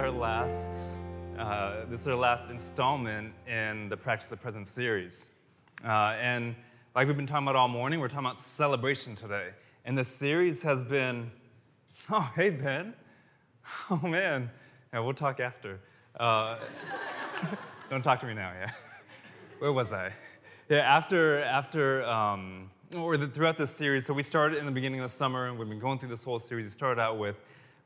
[0.00, 0.70] Our last,
[1.38, 5.28] uh, this is our last installment in the Practice of presence series.
[5.84, 6.56] Uh, and
[6.96, 9.48] like we've been talking about all morning, we're talking about celebration today.
[9.84, 11.30] And the series has been,
[12.10, 12.94] oh, hey, Ben.
[13.90, 14.50] Oh, man.
[14.90, 15.80] Yeah, we'll talk after.
[16.18, 16.56] Uh,
[17.90, 18.70] don't talk to me now, yeah.
[19.58, 20.12] Where was I?
[20.70, 25.00] Yeah, after, after, um, or the, throughout this series, so we started in the beginning
[25.00, 26.64] of the summer, and we've been going through this whole series.
[26.64, 27.36] We started out with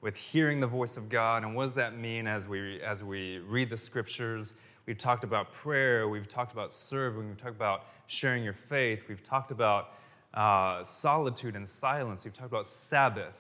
[0.05, 3.39] with hearing the voice of God and what does that mean as we, as we
[3.39, 4.53] read the scriptures.
[4.85, 9.23] We've talked about prayer, we've talked about serving, we've talked about sharing your faith, we've
[9.23, 9.95] talked about
[10.35, 13.33] uh, solitude and silence, we've talked about Sabbath,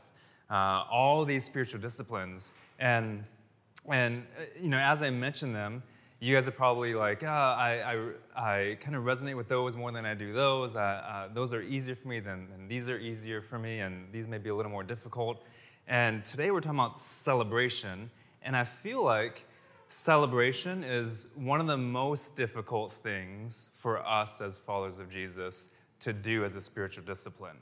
[0.50, 2.54] uh, all these spiritual disciplines.
[2.78, 3.24] And,
[3.92, 5.82] and, uh, you know, as I mention them,
[6.18, 9.92] you guys are probably like, oh, I, I, I kind of resonate with those more
[9.92, 10.74] than I do those.
[10.74, 14.10] Uh, uh, those are easier for me than, than these are easier for me, and
[14.10, 15.44] these may be a little more difficult.
[15.86, 18.10] And today we're talking about celebration.
[18.42, 19.44] And I feel like
[19.88, 25.68] celebration is one of the most difficult things for us as followers of Jesus
[26.00, 27.56] to do as a spiritual discipline.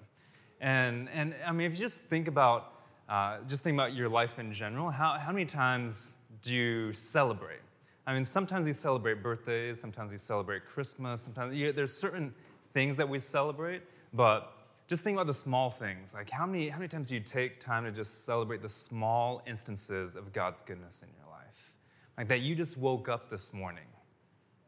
[0.61, 2.75] And, and I mean, if you just think about,
[3.09, 7.61] uh, just think about your life in general, how, how many times do you celebrate?
[8.07, 12.35] I mean, sometimes we celebrate birthdays, sometimes we celebrate Christmas, sometimes there's certain
[12.73, 14.53] things that we celebrate, but
[14.93, 16.13] just think about the small things.
[16.13, 19.41] Like how many, how many times do you take time to just celebrate the small
[19.47, 21.73] instances of God's goodness in your life?
[22.19, 23.87] Like that you just woke up this morning,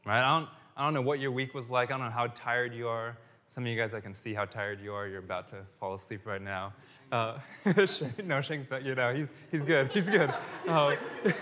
[0.06, 0.22] right?
[0.22, 1.90] I don't, I don't know what your week was like.
[1.90, 3.18] I don't know how tired you are.
[3.48, 5.06] Some of you guys, I can see how tired you are.
[5.06, 6.72] You're about to fall asleep right now.
[7.12, 7.36] Uh,
[8.24, 8.82] no, Shank's back.
[8.82, 9.92] You know, he's, he's good.
[9.92, 10.32] He's good.
[10.66, 10.96] Uh,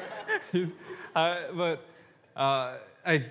[0.50, 0.66] he's,
[1.14, 1.86] uh, but,
[2.34, 3.26] uh, I,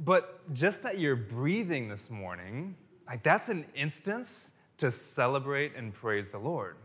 [0.00, 2.74] but just that you're breathing this morning,
[3.06, 6.76] like that's an instance to celebrate and praise the Lord.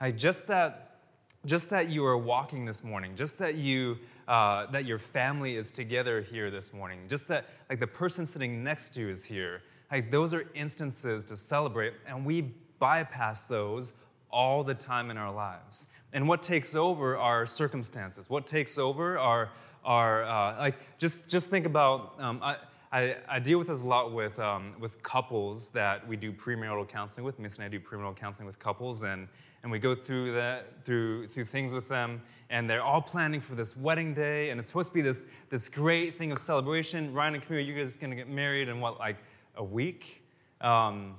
[0.00, 0.98] Like just that,
[1.44, 5.70] just that you are walking this morning, just that you uh, that your family is
[5.70, 9.62] together here this morning, just that like the person sitting next to you is here.
[9.90, 13.92] Like those are instances to celebrate, and we bypass those
[14.30, 15.86] all the time in our lives.
[16.12, 18.30] And what takes over are circumstances.
[18.30, 19.50] What takes over are
[19.84, 22.14] are uh, like just just think about.
[22.18, 22.56] Um, I,
[22.92, 26.88] I, I, deal with this a lot with, um, with couples that we do premarital
[26.88, 27.38] counseling with.
[27.38, 29.28] Miss and I do premarital counseling with couples, and,
[29.62, 33.54] and we go through that through through things with them, and they're all planning for
[33.54, 37.12] this wedding day, and it's supposed to be this this great thing of celebration.
[37.12, 39.18] Ryan and Camille, you guys are gonna get married in what like
[39.56, 40.22] a week,
[40.60, 41.14] um,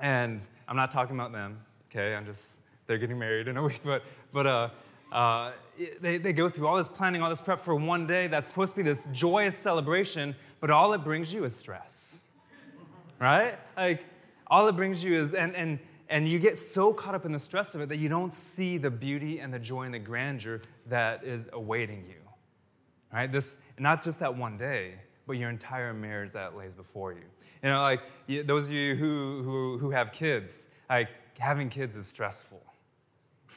[0.00, 1.58] and I'm not talking about them.
[1.90, 2.48] Okay, I'm just
[2.86, 4.02] they're getting married in a week, but
[4.32, 4.68] but uh,
[5.12, 5.52] uh,
[6.00, 8.72] they, they go through all this planning, all this prep for one day that's supposed
[8.72, 12.20] to be this joyous celebration, but all it brings you is stress.
[13.20, 13.58] Right?
[13.76, 14.04] Like,
[14.46, 15.78] all it brings you is, and, and,
[16.08, 18.78] and you get so caught up in the stress of it that you don't see
[18.78, 22.20] the beauty and the joy and the grandeur that is awaiting you.
[23.12, 23.30] Right?
[23.30, 24.94] This, not just that one day,
[25.26, 27.24] but your entire marriage that lays before you.
[27.62, 28.00] You know, like
[28.46, 32.62] those of you who, who, who have kids, like having kids is stressful,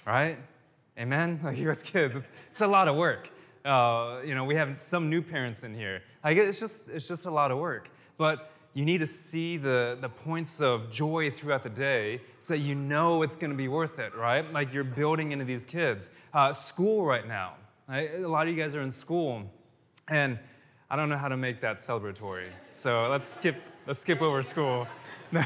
[0.06, 0.38] right?
[1.00, 1.40] Amen?
[1.44, 3.32] Like you as kids, it's, it's a lot of work.
[3.66, 6.02] Uh, you know, we have some new parents in here.
[6.24, 7.90] Like it's just, it's just a lot of work.
[8.18, 12.59] But you need to see the, the points of joy throughout the day so that
[12.59, 14.52] you know it's going to be worth it, right?
[14.54, 16.12] Like you're building into these kids.
[16.34, 17.56] Uh, school right now.
[17.88, 18.14] Right?
[18.16, 19.44] A lot of you guys are in school,
[20.08, 20.38] and
[20.92, 22.50] I don't know how to make that celebratory.
[22.74, 23.56] So let's skip,
[23.88, 24.88] let's skip over school.
[25.32, 25.44] No,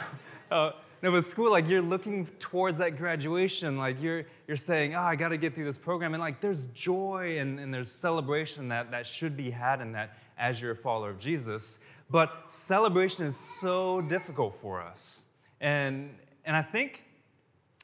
[0.49, 0.71] uh,
[1.03, 5.17] no, but school, like you're looking towards that graduation, like you're, you're saying, oh, I
[5.17, 6.13] got to get through this program.
[6.13, 10.17] And like there's joy and, and there's celebration that, that should be had in that
[10.37, 11.77] as you're a follower of Jesus.
[12.09, 15.25] But celebration is so difficult for us.
[15.59, 17.03] And, and I think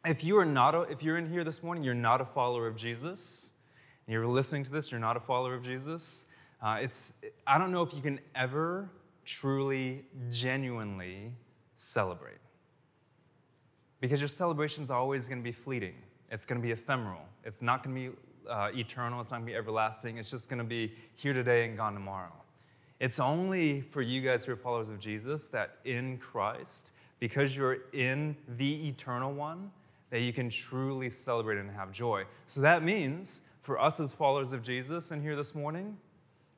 [0.06, 2.68] if you are not, a, if you're in here this morning, you're not a follower
[2.68, 3.52] of Jesus,
[4.08, 6.26] and you're listening to this, you're not a follower of Jesus,
[6.62, 7.12] uh, it's,
[7.46, 8.90] I don't know if you can ever
[9.26, 11.34] truly, genuinely
[11.76, 12.38] celebrate.
[14.02, 15.96] Because your celebration is always going to be fleeting.
[16.32, 17.22] It's going to be ephemeral.
[17.44, 18.18] It's not going to be
[18.50, 19.22] uh, eternal.
[19.22, 20.18] It's not going to be everlasting.
[20.18, 22.32] It's just going to be here today and gone tomorrow.
[23.00, 27.78] It's only for you guys who are followers of Jesus that in Christ, because you're
[27.94, 29.72] in the eternal one,
[30.10, 32.26] that you can truly celebrate and have joy.
[32.48, 35.98] So that means for us as followers of Jesus in here this morning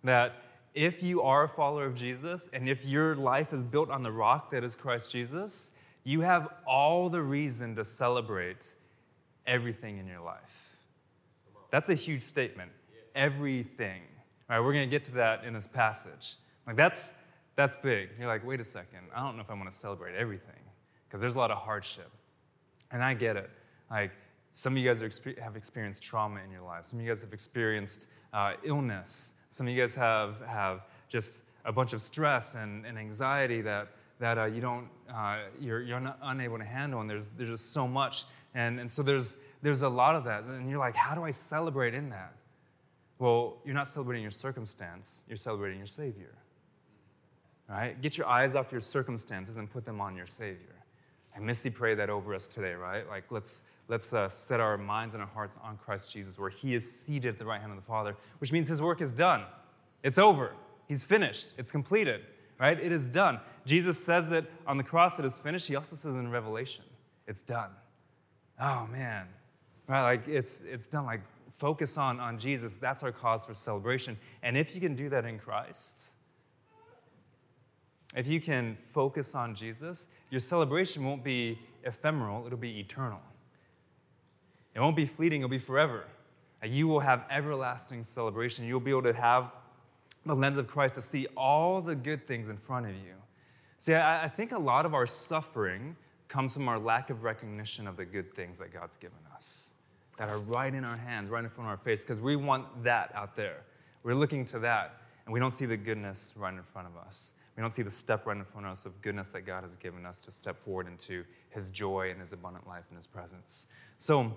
[0.03, 0.35] that
[0.73, 4.11] if you are a follower of Jesus and if your life is built on the
[4.11, 5.71] rock that is Christ Jesus,
[6.03, 8.74] you have all the reason to celebrate
[9.45, 10.77] everything in your life.
[11.71, 12.71] That's a huge statement.
[13.15, 14.01] Everything.
[14.50, 16.36] All right, we're going to get to that in this passage.
[16.68, 17.12] Like that's
[17.56, 18.09] that's big.
[18.18, 19.00] You're like, wait a second.
[19.13, 20.59] I don't know if I want to celebrate everything
[21.07, 22.09] because there's a lot of hardship,
[22.92, 23.50] and I get it.
[23.89, 24.12] Like
[24.54, 25.12] some of you guys are,
[25.42, 26.86] have experienced trauma in your life.
[26.86, 29.33] Some of you guys have experienced uh, illness.
[29.50, 33.89] Some of you guys have have just a bunch of stress and, and anxiety that
[34.21, 37.73] that uh, you don't uh, you're, you're not unable to handle and there's, there's just
[37.73, 38.23] so much.
[38.53, 40.44] And, and so there's there's a lot of that.
[40.44, 42.33] And you're like how do i celebrate in that?
[43.19, 46.33] Well you're not celebrating your circumstance you're celebrating your savior.
[47.68, 48.00] Right?
[48.01, 50.75] Get your eyes off your circumstances and put them on your savior.
[51.33, 53.07] And missy pray that over us today right?
[53.09, 56.75] Like let's let's uh, set our minds and our hearts on christ jesus where he
[56.75, 59.44] is seated at the right hand of the father which means his work is done.
[60.03, 60.53] It's over.
[60.88, 61.53] He's finished.
[61.57, 62.21] It's completed
[62.61, 62.79] right?
[62.79, 63.39] It is done.
[63.65, 65.67] Jesus says it on the cross it is finished.
[65.67, 66.85] He also says in Revelation,
[67.27, 67.71] it's done.
[68.61, 69.25] Oh man,
[69.87, 70.03] right?
[70.03, 71.05] Like it's it's done.
[71.05, 71.21] Like
[71.57, 72.77] focus on on Jesus.
[72.77, 74.17] That's our cause for celebration.
[74.43, 76.09] And if you can do that in Christ,
[78.15, 82.45] if you can focus on Jesus, your celebration won't be ephemeral.
[82.45, 83.21] It'll be eternal.
[84.75, 85.41] It won't be fleeting.
[85.41, 86.05] It'll be forever.
[86.63, 88.65] You will have everlasting celebration.
[88.65, 89.51] You'll be able to have
[90.25, 93.15] the lens of Christ to see all the good things in front of you.
[93.77, 95.95] See, I, I think a lot of our suffering
[96.27, 99.73] comes from our lack of recognition of the good things that God's given us
[100.18, 102.83] that are right in our hands, right in front of our face, because we want
[102.83, 103.63] that out there.
[104.03, 107.33] We're looking to that, and we don't see the goodness right in front of us.
[107.57, 109.75] We don't see the step right in front of us of goodness that God has
[109.75, 113.65] given us to step forward into His joy and His abundant life and His presence.
[113.97, 114.31] So,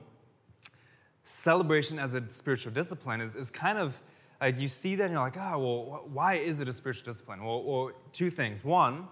[1.22, 4.02] celebration as a spiritual discipline is, is kind of
[4.40, 7.04] Uh, like you see that and you're like, oh, well, why is it a spiritual
[7.04, 7.44] discipline?
[7.44, 8.64] Well, well two things.
[8.64, 9.08] One,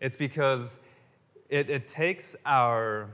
[0.00, 0.78] it's because
[1.48, 3.10] it, it takes our,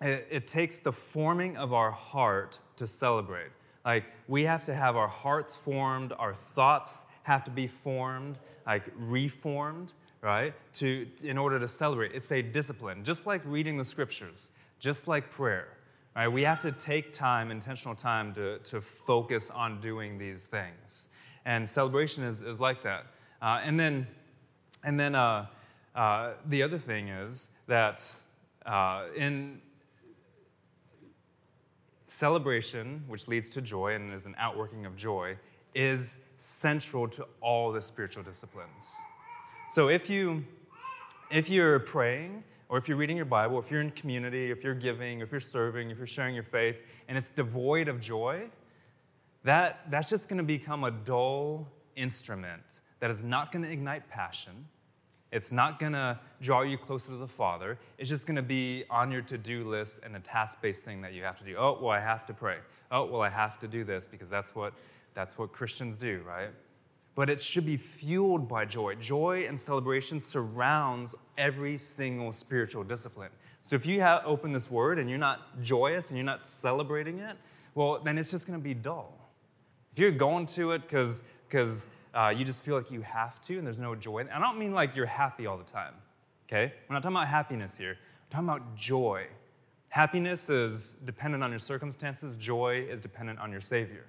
[0.00, 3.50] it, it takes the forming of our heart to celebrate.
[3.84, 8.90] Like we have to have our hearts formed, our thoughts have to be formed, like
[8.96, 9.92] reformed,
[10.22, 10.54] right?
[10.74, 12.12] To in order to celebrate.
[12.12, 15.68] It's a discipline, just like reading the scriptures, just like prayer.
[16.14, 16.28] Right?
[16.28, 21.10] We have to take time, intentional time, to, to focus on doing these things.
[21.44, 23.06] And celebration is, is like that.
[23.42, 24.06] Uh, and then,
[24.84, 25.46] and then uh,
[25.94, 28.02] uh, the other thing is that
[28.64, 29.60] uh, in
[32.06, 35.36] celebration, which leads to joy and is an outworking of joy,
[35.74, 38.92] is central to all the spiritual disciplines.
[39.70, 40.44] So if you
[41.30, 44.74] if you're praying or if you're reading your Bible, if you're in community, if you're
[44.74, 46.76] giving, if you're serving, if you're sharing your faith,
[47.08, 48.44] and it's devoid of joy,
[49.44, 52.62] that, that's just going to become a dull instrument
[53.00, 54.66] that is not going to ignite passion.
[55.30, 57.78] It's not going to draw you closer to the Father.
[57.98, 61.00] It's just going to be on your to do list and a task based thing
[61.02, 61.56] that you have to do.
[61.58, 62.58] Oh, well, I have to pray.
[62.90, 64.72] Oh, well, I have to do this because that's what,
[65.12, 66.50] that's what Christians do, right?
[67.14, 68.94] But it should be fueled by joy.
[68.96, 73.30] Joy and celebration surrounds every single spiritual discipline.
[73.62, 77.20] So if you have open this word and you're not joyous and you're not celebrating
[77.20, 77.36] it,
[77.74, 79.18] well, then it's just going to be dull.
[79.92, 83.58] If you're going to it because because uh, you just feel like you have to
[83.58, 85.94] and there's no joy, and I don't mean like you're happy all the time.
[86.48, 87.96] Okay, we're not talking about happiness here.
[87.96, 89.26] We're talking about joy.
[89.88, 92.34] Happiness is dependent on your circumstances.
[92.36, 94.04] Joy is dependent on your Savior.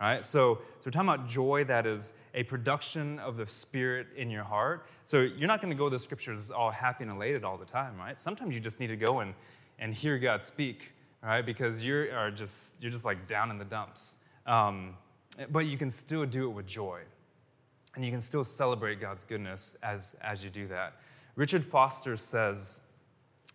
[0.00, 4.06] All right, so, so we're talking about joy that is a production of the Spirit
[4.14, 4.86] in your heart.
[5.04, 7.64] So you're not going to go to the scriptures all happy and elated all the
[7.64, 8.16] time, right?
[8.16, 9.34] Sometimes you just need to go and,
[9.78, 11.44] and hear God speak, right?
[11.44, 14.18] Because you are just you're just like down in the dumps.
[14.46, 14.94] Um,
[15.50, 17.00] but you can still do it with joy,
[17.94, 21.00] and you can still celebrate God's goodness as as you do that.
[21.36, 22.80] Richard Foster says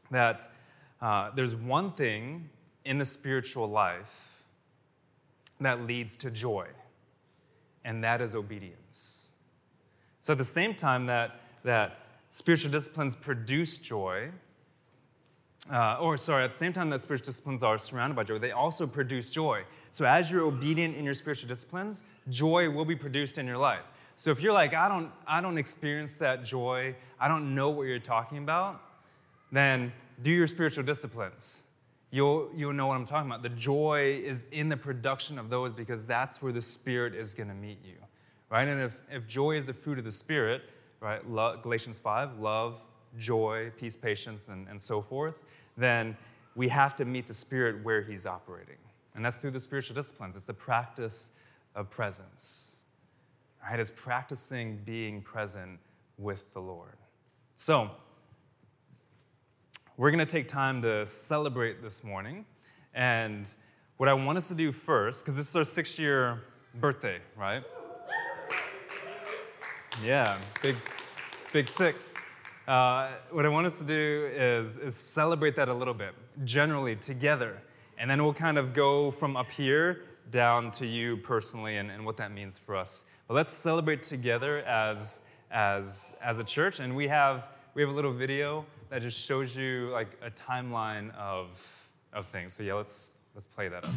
[0.10, 0.52] that
[1.02, 2.50] uh, there's one thing
[2.86, 4.44] in the spiritual life
[5.60, 6.68] that leads to joy,
[7.86, 9.30] and that is obedience.
[10.22, 14.30] So at the same time that, that spiritual disciplines produce joy,
[15.72, 18.52] uh, or sorry, at the same time that spiritual disciplines are surrounded by joy, they
[18.52, 19.64] also produce joy.
[19.92, 23.90] So as you're obedient in your spiritual disciplines, joy will be produced in your life.
[24.16, 27.84] So if you're like, I don't, I don't experience that joy, I don't know what
[27.84, 28.82] you're talking about,
[29.52, 31.64] then do your spiritual disciplines
[32.12, 33.42] you'll, you'll know what I'm talking about.
[33.42, 37.50] The joy is in the production of those because that's where the Spirit is going
[37.50, 37.96] to meet you,
[38.50, 38.68] right?
[38.68, 40.62] And if, if joy is the fruit of the Spirit,
[41.00, 41.22] right,
[41.64, 42.82] Galatians 5, love,
[43.18, 45.42] joy, peace, patience, and, and so forth,
[45.78, 46.16] then
[46.56, 48.78] we have to meet the Spirit where He's operating.
[49.16, 50.36] And that's through the spiritual disciplines.
[50.36, 51.32] It's a practice
[51.76, 52.82] of presence.
[53.64, 53.80] Right?
[53.80, 55.80] It's practicing being present
[56.18, 56.98] with the Lord.
[57.58, 57.92] So,
[60.02, 62.44] we're going to take time to celebrate this morning.
[62.96, 63.46] And
[63.98, 66.42] what I want us to do first, because this is our six year
[66.80, 67.62] birthday, right?
[70.04, 70.76] Yeah, big,
[71.54, 72.16] big six.
[72.68, 76.16] Uh, what I want us to do is, is celebrate that a little bit,
[76.46, 77.62] generally together.
[78.00, 82.04] And then we'll kind of go from up here down to you personally and, and
[82.04, 83.06] what that means for us.
[83.28, 86.80] But let's celebrate together as, as, as a church.
[86.80, 91.16] And we have, we have a little video that just shows you like a timeline
[91.16, 91.60] of,
[92.14, 92.54] of things.
[92.54, 93.92] So yeah, let's, let's play that up.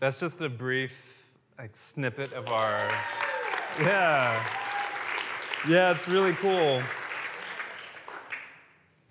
[0.00, 0.92] That's just a brief
[1.58, 2.80] like snippet of our
[3.78, 4.44] yeah.
[5.68, 6.82] Yeah, it's really cool.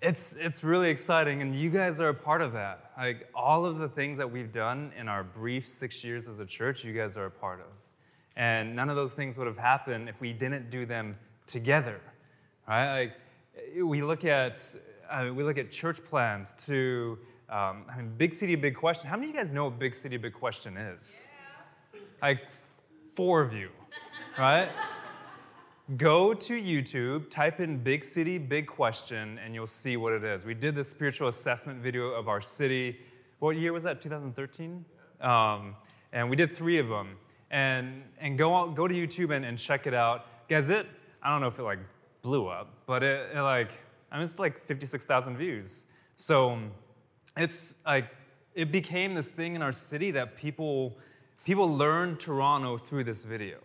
[0.02, 2.92] It's, it's really exciting, and you guys are a part of that.
[2.96, 6.46] Like, all of the things that we've done in our brief six years as a
[6.46, 7.66] church, you guys are a part of.
[8.36, 12.00] And none of those things would have happened if we didn't do them together,
[12.68, 13.00] right?
[13.00, 13.12] Like,
[13.84, 14.64] we look at,
[15.10, 17.18] uh, we look at church plans to,
[17.48, 19.08] um, I mean, big city, big question.
[19.08, 21.26] How many of you guys know what big city, big question is?
[21.92, 22.00] Yeah.
[22.22, 22.40] Like,
[23.14, 23.70] four of you
[24.38, 24.70] right?
[25.96, 30.44] Go to YouTube, type in big city, big question, and you'll see what it is.
[30.44, 33.00] We did the spiritual assessment video of our city.
[33.40, 34.00] What year was that?
[34.00, 34.84] 2013?
[35.20, 35.74] Um,
[36.12, 37.16] and we did three of them.
[37.50, 40.26] And, and go, out, go to YouTube and, and check it out.
[40.48, 40.86] Guys, it,
[41.22, 41.80] I don't know if it like
[42.22, 43.70] blew up, but it, it like,
[44.12, 45.84] I mean, it's like 56,000 views.
[46.16, 46.58] So
[47.36, 48.06] it's like,
[48.54, 50.96] it became this thing in our city that people,
[51.44, 53.58] people learn Toronto through this video.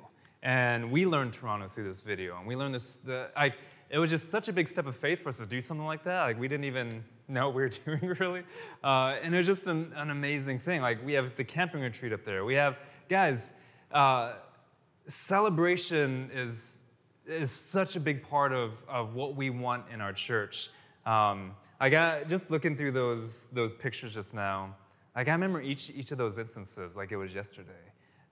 [0.44, 2.38] And we learned Toronto through this video.
[2.38, 3.54] And we learned this, the, I,
[3.89, 6.04] it was just such a big step of faith for us to do something like
[6.04, 6.24] that.
[6.24, 8.44] Like, we didn't even know what we were doing, really.
[8.84, 10.82] Uh, and it was just an, an, amazing thing.
[10.82, 12.46] Like, we have the camping retreat up there.
[12.46, 12.77] We have,
[13.10, 13.54] guys,
[13.96, 14.34] uh,
[15.08, 16.80] celebration is,
[17.25, 20.70] is such a big part of, of what we want in our church.
[21.06, 24.75] Um, I got, just looking through those, those pictures just now,
[25.16, 27.72] like, I remember each, each of those instances like it was yesterday.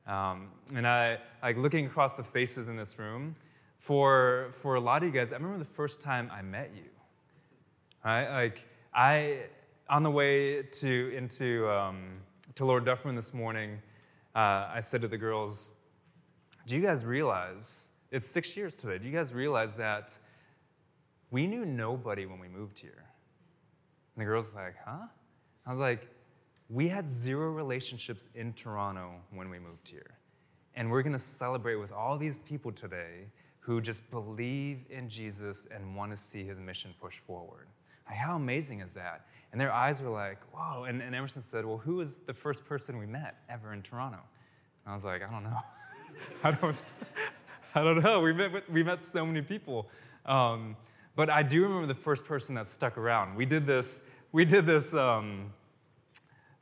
[0.06, 3.36] Um, and I, like looking across the faces in this room,
[3.80, 6.90] for, for a lot of you guys, I remember the first time I met you.
[8.04, 8.44] Right?
[8.44, 9.44] Like, I,
[9.90, 12.20] on the way to, into, um,
[12.56, 13.80] to Lord Dufferin this morning,
[14.36, 15.72] uh, I said to the girls,
[16.68, 20.18] Do you guys realize, it's six years today, do you guys realize that
[21.32, 23.06] we knew nobody when we moved here?
[24.16, 25.08] And the girls like, Huh?
[25.66, 26.08] I was like,
[26.70, 30.18] we had zero relationships in Toronto when we moved here.
[30.76, 33.28] And we're going to celebrate with all these people today
[33.60, 37.68] who just believe in Jesus and want to see his mission push forward.
[38.08, 39.26] Like, how amazing is that?
[39.54, 40.86] And their eyes were like, whoa.
[40.86, 44.18] And, and Emerson said, well, who was the first person we met ever in Toronto?
[44.84, 45.60] And I was like, I don't know.
[46.44, 46.82] I, don't,
[47.76, 48.20] I don't know.
[48.20, 49.88] We met, we met so many people.
[50.26, 50.76] Um,
[51.16, 53.36] but I do remember the first person that stuck around.
[53.36, 55.54] We did this, we did this um,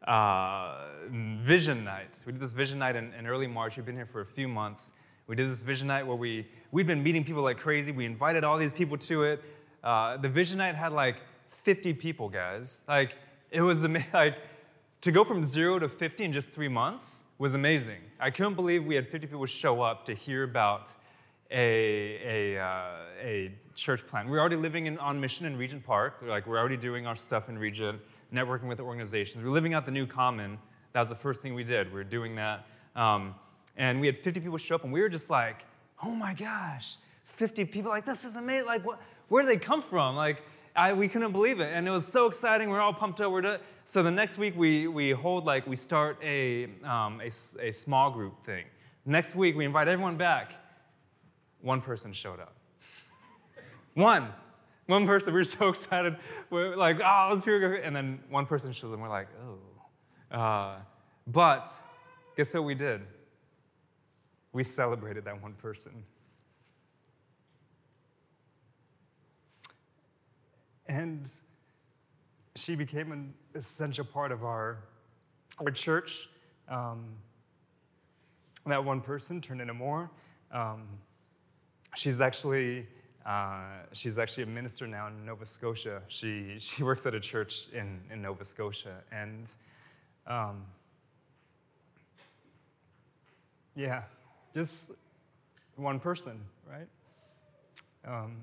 [0.05, 2.13] uh, vision night.
[2.25, 3.77] We did this vision night in, in, early March.
[3.77, 4.91] We've been here for a few months.
[5.27, 7.93] We did this vision night where we, we'd been meeting people like crazy.
[7.93, 9.41] We invited all these people to it.
[9.81, 11.15] Uh, the vision night had like
[11.63, 12.81] 50 people, guys.
[12.87, 13.15] Like,
[13.51, 14.09] it was amazing.
[14.13, 14.37] Like,
[15.01, 18.01] to go from zero to 50 in just three months was amazing.
[18.19, 20.91] I couldn't believe we had 50 people show up to hear about
[21.49, 24.29] a, a, uh, a church plant.
[24.29, 26.21] We're already living in, on mission in Regent Park.
[26.21, 27.99] Like, we're already doing our stuff in Regent
[28.31, 29.43] networking with organizations.
[29.43, 30.59] We're living out the new common.
[30.93, 31.87] That was the first thing we did.
[31.87, 32.65] We were doing that.
[32.95, 33.33] Um,
[33.77, 35.65] and we had 50 people show up, and we were just like,
[36.03, 37.89] oh my gosh, 50 people.
[37.89, 38.67] Like, this is amazing.
[38.67, 40.15] Like, what, where do they come from?
[40.15, 40.43] Like,
[40.75, 41.71] I, we couldn't believe it.
[41.73, 42.69] And it was so exciting.
[42.69, 43.31] We are all pumped up.
[43.31, 47.71] We're so the next week, we, we hold, like, we start a, um, a, a
[47.71, 48.65] small group thing.
[49.05, 50.53] Next week, we invite everyone back.
[51.61, 52.55] One person showed up.
[53.95, 54.29] One.
[54.87, 56.17] One person, we were so excited.
[56.49, 60.35] We're like, oh, let's hear And then one person shows up, and we're like, oh.
[60.35, 60.75] Uh,
[61.27, 61.69] but
[62.37, 63.01] guess what we did?
[64.53, 66.03] We celebrated that one person.
[70.91, 71.31] And
[72.57, 74.79] she became an essential part of our,
[75.57, 76.27] our church.
[76.67, 77.05] Um,
[78.65, 80.11] that one person turned into more.
[80.51, 80.83] Um,
[81.95, 82.87] she's actually
[83.25, 86.01] uh, she's actually a minister now in Nova Scotia.
[86.09, 88.97] She, she works at a church in, in Nova Scotia.
[89.13, 89.45] And
[90.27, 90.65] um,
[93.77, 94.01] yeah,
[94.53, 94.91] just
[95.77, 96.87] one person, right?
[98.05, 98.35] Um,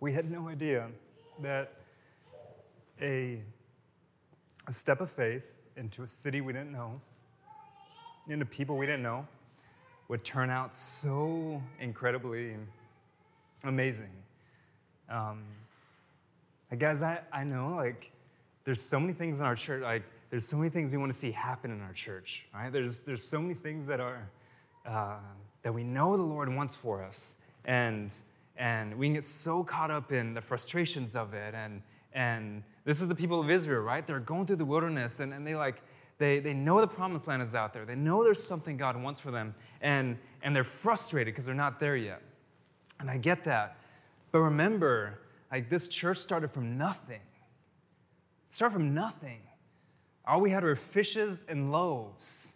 [0.00, 0.88] we had no idea
[1.42, 1.72] that
[3.00, 3.40] a,
[4.68, 5.44] a step of faith
[5.76, 7.00] into a city we didn't know,
[8.28, 9.26] into people we didn't know,
[10.08, 12.54] would turn out so incredibly
[13.64, 14.10] amazing.
[15.08, 15.42] Um,
[16.78, 18.10] guys, I, I know, like,
[18.64, 21.18] there's so many things in our church, like, there's so many things we want to
[21.18, 22.72] see happen in our church, right?
[22.72, 24.28] There's, there's so many things that are,
[24.86, 25.18] uh,
[25.62, 27.36] that we know the Lord wants for us.
[27.64, 28.10] And,
[28.56, 31.54] and we can get so caught up in the frustrations of it.
[31.54, 31.82] And,
[32.12, 34.06] and this is the people of Israel, right?
[34.06, 35.82] They're going through the wilderness and, and they like,
[36.18, 37.84] they, they know the promised land is out there.
[37.84, 39.54] They know there's something God wants for them.
[39.80, 42.22] And, and they're frustrated because they're not there yet.
[43.00, 43.78] And I get that.
[44.30, 45.18] But remember,
[45.50, 47.20] like this church started from nothing.
[48.50, 49.40] Start from nothing.
[50.26, 52.54] All we had were fishes and loaves,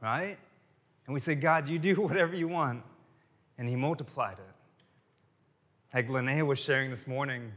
[0.00, 0.38] right?
[1.06, 2.82] And we said, God, you do whatever you want.
[3.58, 4.53] And He multiplied it.
[5.94, 7.52] Like Linnea was sharing this morning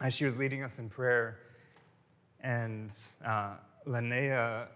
[0.00, 1.36] as she was leading us in prayer.
[2.40, 2.90] And
[3.22, 4.68] uh, Linnea,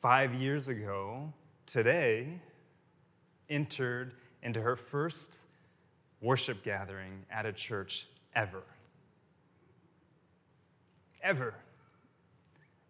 [0.00, 1.32] five years ago
[1.66, 2.38] today,
[3.50, 4.12] entered
[4.44, 5.38] into her first
[6.20, 8.06] worship gathering at a church
[8.36, 8.62] ever.
[11.20, 11.52] Ever.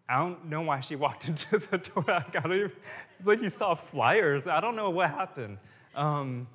[0.07, 2.05] I don't know why she walked into the door.
[2.11, 2.71] I got it.
[3.17, 4.45] it's like you saw flyers.
[4.45, 5.57] I don't know what happened.
[5.95, 6.45] Um,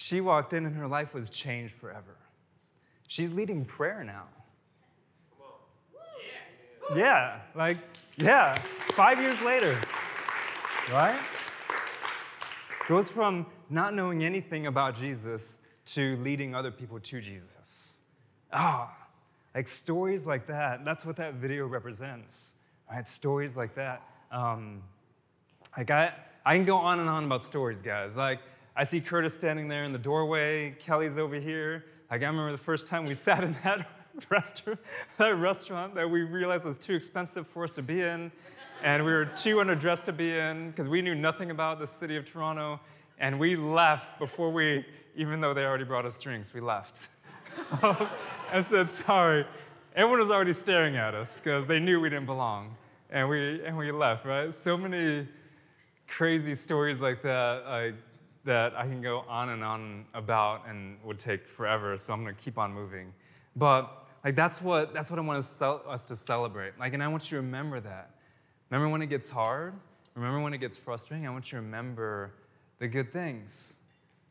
[0.00, 2.16] she walked in and her life was changed forever.
[3.08, 4.26] She's leading prayer now.
[6.94, 7.78] Yeah, like,
[8.16, 8.56] yeah,
[8.92, 9.76] five years later,
[10.92, 11.18] right?
[12.86, 17.96] Goes from not knowing anything about Jesus to leading other people to Jesus.
[18.52, 18.96] Ah,
[19.52, 22.54] like stories like that, that's what that video represents.
[22.88, 23.06] Right?
[23.08, 24.00] Stories like that.
[24.30, 24.80] Um,
[25.76, 26.14] like I,
[26.46, 28.16] I can go on and on about stories, guys.
[28.16, 28.38] Like
[28.78, 30.70] I see Curtis standing there in the doorway.
[30.78, 31.86] Kelly's over here.
[32.12, 33.88] Like I remember the first time we sat in that
[34.30, 34.78] restaurant,
[35.18, 38.30] that restaurant that we realized was too expensive for us to be in,
[38.84, 42.16] and we were too underdressed to be in because we knew nothing about the city
[42.16, 42.78] of Toronto,
[43.18, 44.86] and we left before we,
[45.16, 47.08] even though they already brought us drinks, we left.
[48.52, 49.44] and said sorry.
[49.96, 52.76] Everyone was already staring at us because they knew we didn't belong.
[53.10, 54.54] And we, and we left, right?
[54.54, 55.26] So many
[56.06, 57.92] crazy stories like that I,
[58.48, 62.32] that I can go on and on about and would take forever, so I'm to
[62.32, 63.12] keep on moving.
[63.54, 66.78] But like that's what, that's what I want us to celebrate.
[66.80, 68.10] Like, and I want you to remember that.
[68.70, 69.74] Remember when it gets hard?
[70.14, 71.26] Remember when it gets frustrating?
[71.26, 72.32] I want you to remember
[72.78, 73.74] the good things.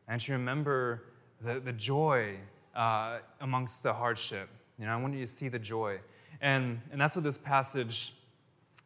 [0.08, 1.04] Want you to remember
[1.40, 2.38] the, the joy
[2.74, 4.48] uh, amongst the hardship.
[4.80, 6.00] You know, I want you to see the joy.
[6.40, 8.14] And, and that's what this passage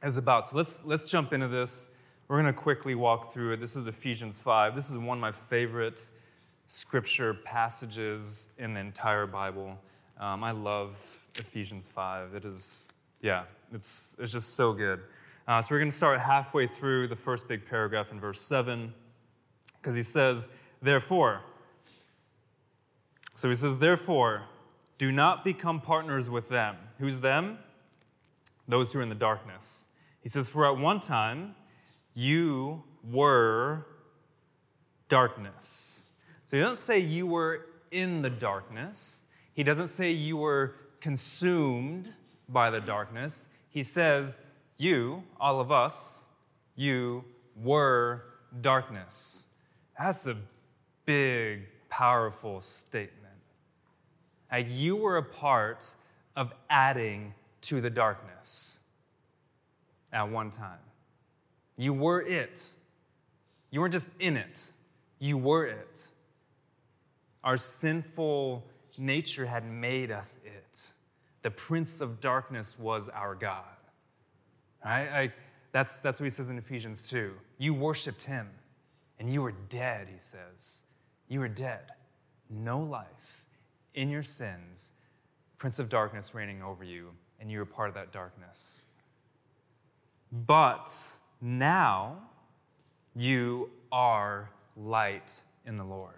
[0.02, 0.50] is about.
[0.50, 1.88] So let's, let's jump into this.
[2.32, 3.60] We're going to quickly walk through it.
[3.60, 4.74] This is Ephesians 5.
[4.74, 6.00] This is one of my favorite
[6.66, 9.78] scripture passages in the entire Bible.
[10.18, 10.96] Um, I love
[11.34, 12.34] Ephesians 5.
[12.34, 12.88] It is,
[13.20, 15.00] yeah, it's, it's just so good.
[15.46, 18.94] Uh, so we're going to start halfway through the first big paragraph in verse 7,
[19.82, 20.48] because he says,
[20.80, 21.42] Therefore,
[23.34, 24.44] so he says, Therefore,
[24.96, 26.76] do not become partners with them.
[26.98, 27.58] Who's them?
[28.66, 29.84] Those who are in the darkness.
[30.22, 31.56] He says, For at one time
[32.14, 33.86] you were
[35.08, 36.02] darkness.
[36.46, 39.24] So he doesn't say you were in the darkness.
[39.54, 42.08] He doesn't say you were consumed
[42.48, 43.48] by the darkness.
[43.70, 44.38] He says,
[44.76, 46.26] You, all of us,
[46.76, 47.24] you
[47.62, 48.24] were
[48.60, 49.46] darkness.
[49.98, 50.36] That's a
[51.04, 53.18] big, powerful statement.
[54.50, 55.86] Like you were a part
[56.36, 58.80] of adding to the darkness
[60.12, 60.78] at one time.
[61.76, 62.64] You were it.
[63.70, 64.70] You weren't just in it,
[65.18, 66.08] you were it.
[67.42, 68.64] Our sinful
[68.98, 70.92] nature had made us it.
[71.42, 73.64] The prince of darkness was our God.
[74.84, 75.32] Right?
[75.72, 77.32] That's, that's what he says in Ephesians 2.
[77.58, 78.48] You worshiped him,
[79.18, 80.82] and you were dead, he says.
[81.28, 81.80] You were dead.
[82.50, 83.44] No life
[83.94, 84.92] in your sins,
[85.58, 87.08] Prince of Darkness reigning over you,
[87.40, 88.84] and you were part of that darkness.
[90.30, 90.94] But
[91.42, 92.18] now
[93.14, 95.32] you are light
[95.66, 96.14] in the Lord.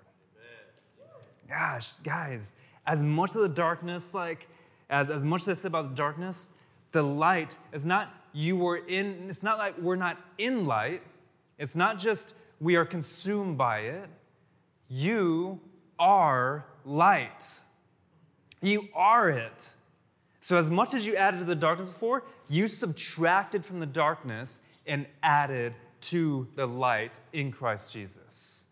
[1.48, 2.52] Gosh, guys,
[2.86, 4.48] as much of the darkness, like,
[4.88, 6.50] as, as much as I said about the darkness,
[6.92, 11.02] the light is not you were in, it's not like we're not in light.
[11.58, 14.08] It's not just we are consumed by it.
[14.88, 15.60] You
[15.98, 17.44] are light.
[18.60, 19.70] You are it.
[20.40, 24.60] So, as much as you added to the darkness before, you subtracted from the darkness
[24.86, 28.66] and added to the light in Christ Jesus.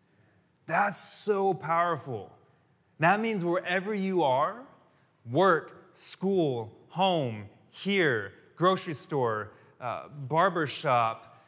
[0.67, 2.31] That's so powerful.
[2.99, 4.63] That means wherever you are
[5.31, 11.43] work, school, home, here, grocery store, uh, barber shop,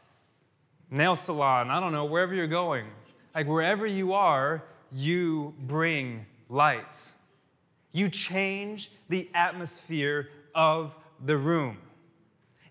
[0.91, 2.87] nail salon, I don't know, wherever you're going.
[3.35, 7.03] Like wherever you are, you bring light.
[7.93, 11.79] You change the atmosphere of the room.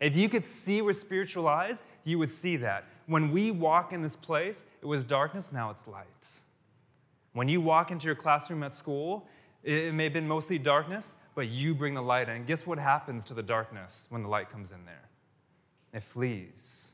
[0.04, 2.84] If you could see with spiritual eyes, you would see that.
[3.06, 6.28] When we walk in this place, it was darkness, now it's light.
[7.32, 9.26] When you walk into your classroom at school,
[9.64, 12.44] it may have been mostly darkness, but you bring the light in.
[12.44, 15.08] Guess what happens to the darkness when the light comes in there?
[15.94, 16.92] It flees.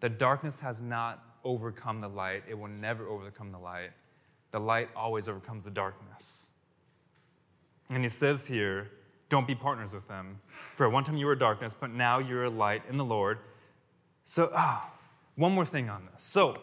[0.00, 3.90] The darkness has not overcome the light, it will never overcome the light.
[4.50, 6.50] The light always overcomes the darkness.
[7.88, 8.90] And he says here,
[9.28, 10.40] don't be partners with them.
[10.74, 13.38] For at one time you were darkness, but now you're a light in the Lord.
[14.24, 14.90] So, ah,
[15.36, 16.22] one more thing on this.
[16.22, 16.58] So,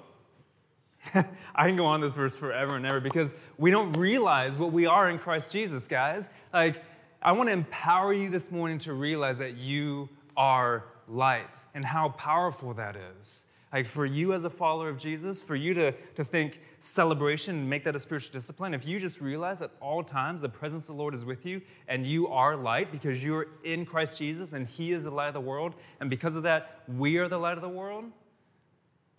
[1.13, 4.85] I can go on this verse forever and ever because we don't realize what we
[4.85, 6.29] are in Christ Jesus, guys.
[6.53, 6.81] Like,
[7.21, 12.09] I want to empower you this morning to realize that you are light and how
[12.09, 13.45] powerful that is.
[13.73, 17.67] Like, for you as a follower of Jesus, for you to, to think celebration and
[17.67, 20.95] make that a spiritual discipline, if you just realize at all times the presence of
[20.95, 24.67] the Lord is with you and you are light because you're in Christ Jesus and
[24.67, 27.57] He is the light of the world, and because of that, we are the light
[27.57, 28.05] of the world,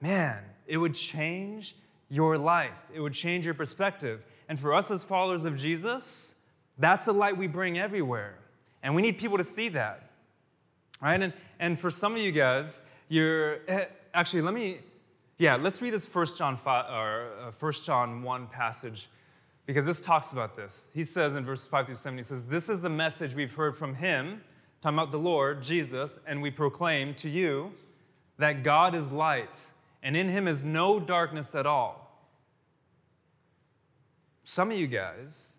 [0.01, 0.39] man,
[0.69, 1.75] it would change
[2.09, 2.87] your life.
[2.95, 4.25] It would change your perspective.
[4.49, 6.33] And for us as followers of Jesus,
[6.79, 8.39] that's the light we bring everywhere.
[8.85, 10.11] And we need people to see that.
[11.03, 11.21] Right?
[11.21, 13.59] And, and for some of you guys, you're
[14.15, 14.81] actually let me
[15.37, 19.09] yeah, let's read this 1 John 5 or 1 uh, John 1 passage
[19.67, 20.89] because this talks about this.
[20.95, 23.75] He says in verse 5 through 7, he says, This is the message we've heard
[23.75, 24.43] from him,
[24.81, 27.73] talking about the Lord, Jesus, and we proclaim to you
[28.39, 29.73] that God is light
[30.03, 32.01] and in him is no darkness at all.
[34.45, 35.57] Some of you guys,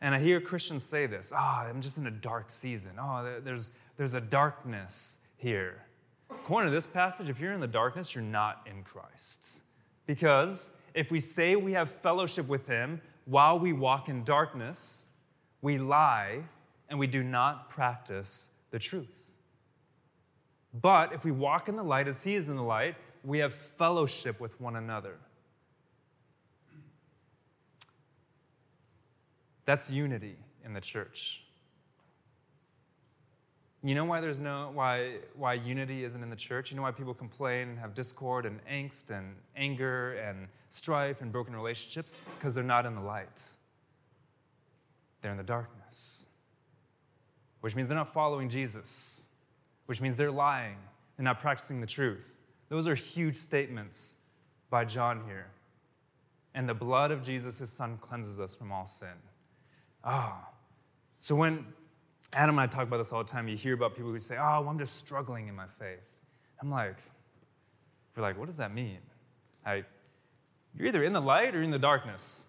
[0.00, 2.92] and I hear Christians say this, oh, I'm just in a dark season.
[3.00, 5.82] Oh, there's, there's a darkness here.
[6.30, 9.62] According to this passage, if you're in the darkness, you're not in Christ.
[10.06, 15.10] Because if we say we have fellowship with him while we walk in darkness,
[15.62, 16.40] we lie
[16.88, 19.32] and we do not practice the truth.
[20.80, 23.52] But if we walk in the light as he is in the light, we have
[23.52, 25.16] fellowship with one another.
[29.64, 31.42] That's unity in the church.
[33.82, 36.70] You know why there's no why why unity isn't in the church?
[36.70, 41.30] You know why people complain and have discord and angst and anger and strife and
[41.30, 42.16] broken relationships?
[42.38, 43.42] Because they're not in the light.
[45.20, 46.26] They're in the darkness.
[47.60, 49.22] Which means they're not following Jesus.
[49.86, 50.76] Which means they're lying.
[51.16, 52.40] They're not practicing the truth.
[52.68, 54.16] Those are huge statements
[54.70, 55.46] by John here.
[56.54, 59.08] And the blood of Jesus, his son, cleanses us from all sin.
[60.02, 60.40] Ah.
[60.42, 60.48] Oh.
[61.20, 61.66] So when
[62.32, 64.36] Adam and I talk about this all the time, you hear about people who say,
[64.36, 66.00] Oh, well, I'm just struggling in my faith.
[66.60, 66.96] I'm like,
[68.16, 68.98] we're like, what does that mean?
[69.64, 69.84] Like,
[70.76, 72.44] you're either in the light or in the darkness.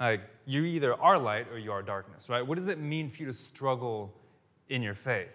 [0.00, 2.46] Like, you either are light or you are darkness, right?
[2.46, 4.12] What does it mean for you to struggle
[4.68, 5.28] in your faith?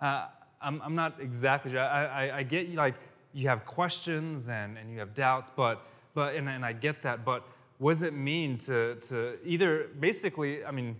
[0.00, 0.26] Uh,
[0.60, 1.80] I'm, I'm, not exactly sure.
[1.80, 2.94] I, I, I get you, like
[3.32, 7.24] you have questions and, and you have doubts, but, but and, and I get that,
[7.24, 7.46] but
[7.78, 10.96] what does it mean to, to either basically, I mean,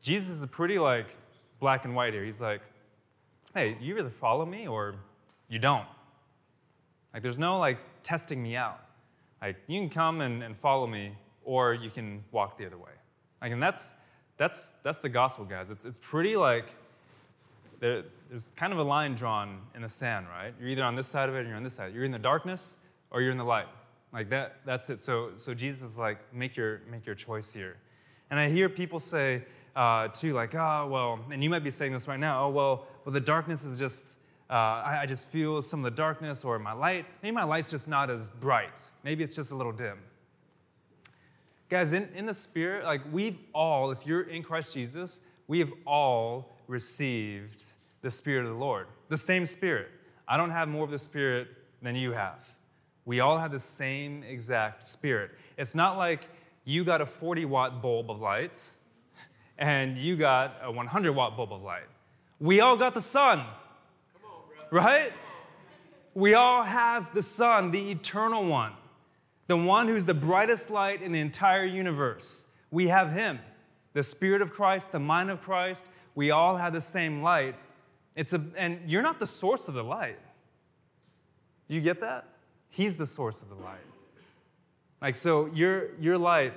[0.00, 1.16] Jesus is pretty like
[1.60, 2.24] black and white here.
[2.24, 2.62] He's like,
[3.54, 4.96] hey, you either follow me or
[5.48, 5.86] you don't.
[7.12, 8.80] Like, there's no like testing me out.
[9.42, 11.12] Like, you can come and, and follow me
[11.44, 12.92] or you can walk the other way.
[13.40, 13.94] Like, and that's,
[14.36, 15.68] that's, that's the gospel, guys.
[15.70, 16.74] It's, it's pretty like,
[17.80, 20.52] there, there's kind of a line drawn in the sand, right?
[20.60, 21.94] You're either on this side of it or you're on this side.
[21.94, 22.76] You're in the darkness
[23.10, 23.68] or you're in the light.
[24.12, 25.02] Like that, that's it.
[25.02, 27.76] So, so Jesus is like, make your, make your choice here.
[28.30, 29.42] And I hear people say,
[29.76, 32.86] uh, too, like, oh, well, and you might be saying this right now, oh, well,
[33.04, 34.04] well the darkness is just,
[34.48, 37.70] uh, I, I, just feel some of the darkness, or my light, maybe my light's
[37.70, 38.80] just not as bright.
[39.04, 39.98] Maybe it's just a little dim.
[41.68, 45.72] Guys, in, in the Spirit, like, we've all, if you're in Christ Jesus, we have
[45.86, 47.62] all received
[48.02, 49.88] the Spirit of the Lord, the same Spirit.
[50.26, 51.48] I don't have more of the Spirit
[51.80, 52.44] than you have.
[53.04, 55.30] We all have the same exact Spirit.
[55.56, 56.28] It's not like
[56.64, 58.60] you got a 40 watt bulb of light
[59.60, 61.84] and you got a 100 watt bulb of light.
[62.40, 63.46] We all got the sun, on,
[64.70, 65.12] right?
[66.14, 68.72] We all have the sun, the eternal one,
[69.46, 72.46] the one who's the brightest light in the entire universe.
[72.70, 73.38] We have him,
[73.92, 75.90] the Spirit of Christ, the mind of Christ.
[76.14, 77.54] We all have the same light.
[78.16, 80.18] It's a, and you're not the source of the light.
[81.68, 82.26] You get that?
[82.70, 83.78] He's the source of the light.
[85.02, 86.54] Like, so your, your light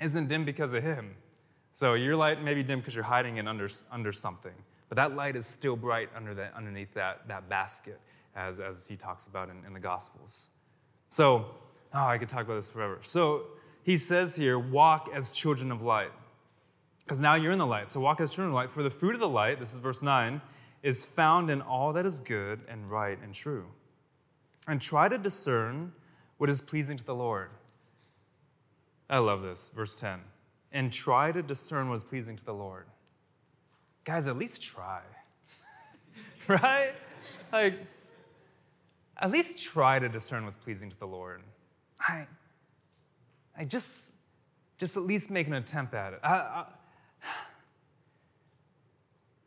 [0.00, 1.14] isn't dim because of him.
[1.76, 4.54] So your light may be dim because you're hiding it under, under something,
[4.88, 8.00] but that light is still bright under that, underneath that, that basket,
[8.34, 10.52] as, as he talks about in, in the Gospels.
[11.10, 11.44] So,
[11.92, 13.00] oh, I could talk about this forever.
[13.02, 13.42] So
[13.82, 16.12] he says here, walk as children of light.
[17.04, 17.90] Because now you're in the light.
[17.90, 18.70] So walk as children of light.
[18.70, 20.40] For the fruit of the light, this is verse 9,
[20.82, 23.66] is found in all that is good and right and true.
[24.66, 25.92] And try to discern
[26.38, 27.50] what is pleasing to the Lord.
[29.10, 29.70] I love this.
[29.76, 30.20] Verse 10.
[30.76, 32.84] And try to discern what is pleasing to the Lord.
[34.04, 35.00] Guys, at least try.
[36.48, 36.92] right?
[37.50, 37.78] Like,
[39.16, 41.40] at least try to discern what's pleasing to the Lord.
[41.98, 42.26] I,
[43.56, 43.88] I just,
[44.76, 46.20] just at least make an attempt at it.
[46.22, 46.66] I, I,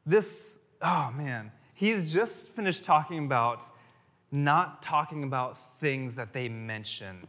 [0.04, 3.62] this, oh man, he's just finished talking about
[4.32, 7.28] not talking about things that they mention.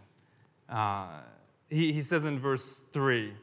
[0.70, 1.20] Uh,
[1.68, 3.34] he, he says in verse 3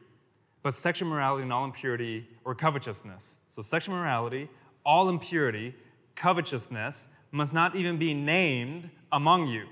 [0.62, 3.36] but sexual morality and all impurity or covetousness.
[3.48, 4.48] So, sexual morality,
[4.84, 5.74] all impurity,
[6.14, 9.66] covetousness must not even be named among you.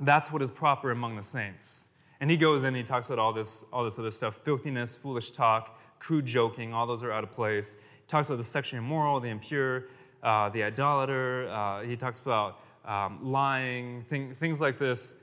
[0.00, 1.88] That's what is proper among the saints.
[2.20, 4.94] And he goes in and he talks about all this, all this other stuff filthiness,
[4.94, 7.72] foolish talk, crude joking, all those are out of place.
[7.72, 9.84] He talks about the sexually immoral, the impure,
[10.22, 11.48] uh, the idolater.
[11.48, 15.14] Uh, he talks about um, lying, thing, things like this.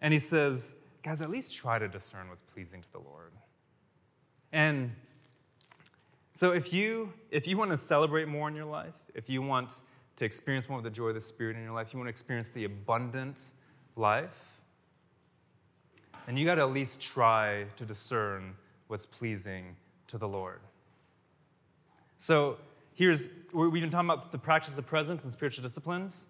[0.00, 3.32] And he says, guys, at least try to discern what's pleasing to the Lord.
[4.52, 4.92] And
[6.32, 9.74] so if you if you want to celebrate more in your life, if you want
[10.16, 12.10] to experience more of the joy of the Spirit in your life, you want to
[12.10, 13.40] experience the abundant
[13.96, 14.60] life,
[16.26, 18.54] then you got to at least try to discern
[18.88, 19.76] what's pleasing
[20.08, 20.60] to the Lord.
[22.18, 22.58] So
[22.94, 26.26] here's we've been talking about the practice of presence and spiritual disciplines.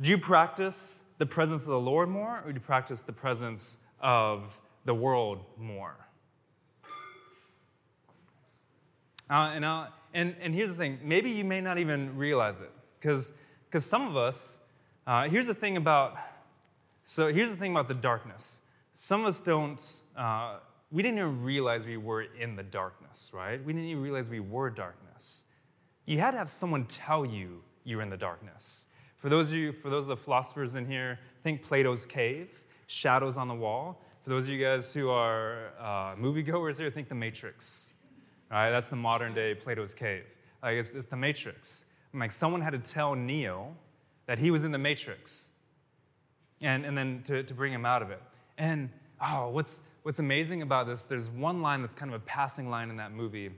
[0.00, 3.78] Do you practice the presence of the Lord more, or do you practice the presence
[4.00, 5.96] of the world more?
[9.28, 12.70] Uh, and, uh, and, and here's the thing maybe you may not even realize it,
[13.00, 13.32] because
[13.84, 14.58] some of us,
[15.06, 16.16] uh, here's the thing about,
[17.04, 18.60] so here's the thing about the darkness.
[18.94, 19.80] Some of us don't,
[20.16, 20.58] uh,
[20.90, 23.62] we didn't even realize we were in the darkness, right?
[23.64, 25.44] We didn't even realize we were darkness.
[26.06, 28.85] You had to have someone tell you you're in the darkness.
[29.18, 32.48] For those of you, for those of the philosophers in here, think Plato's cave,
[32.86, 34.02] shadows on the wall.
[34.22, 37.94] For those of you guys who are uh, moviegoers here, think the Matrix.
[38.50, 40.24] Right, that's the modern day Plato's cave.
[40.62, 41.84] Like it's, it's the Matrix.
[42.12, 43.74] I'm like someone had to tell Neo
[44.26, 45.48] that he was in the Matrix,
[46.60, 48.22] and, and then to, to bring him out of it.
[48.58, 48.88] And
[49.20, 51.02] oh, what's what's amazing about this?
[51.02, 53.50] There's one line that's kind of a passing line in that movie,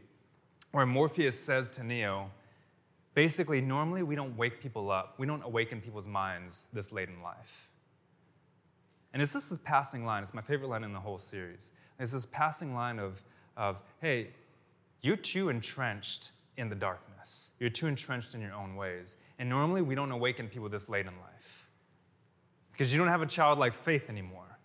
[0.73, 2.31] where Morpheus says to Neo,
[3.19, 7.21] Basically, normally we don't wake people up, we don't awaken people's minds this late in
[7.21, 7.69] life.
[9.13, 11.73] And it's this passing line, it's my favorite line in the whole series.
[11.99, 13.21] It's this passing line of,
[13.57, 14.29] of hey,
[15.01, 17.51] you're too entrenched in the darkness.
[17.59, 19.17] You're too entrenched in your own ways.
[19.41, 21.69] And normally we don't awaken people this late in life
[22.71, 24.61] because you don't have a childlike faith anymore.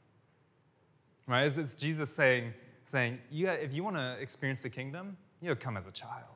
[1.26, 1.48] Right?
[1.48, 2.54] It's, it's Jesus saying,
[2.86, 6.33] saying you if you want to experience the kingdom, you gotta come as a child.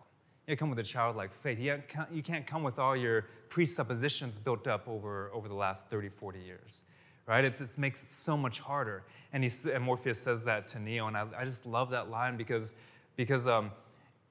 [0.48, 1.60] You come with a childlike faith.
[1.60, 1.82] You
[2.24, 6.86] can't, come with all your presuppositions built up over, over the last 30, 40 years,
[7.28, 7.44] right?
[7.44, 9.04] It's, it makes it so much harder.
[9.34, 12.38] And, he, and Morpheus says that to Neo, and I, I just love that line
[12.38, 12.76] because,
[13.18, 13.72] because um,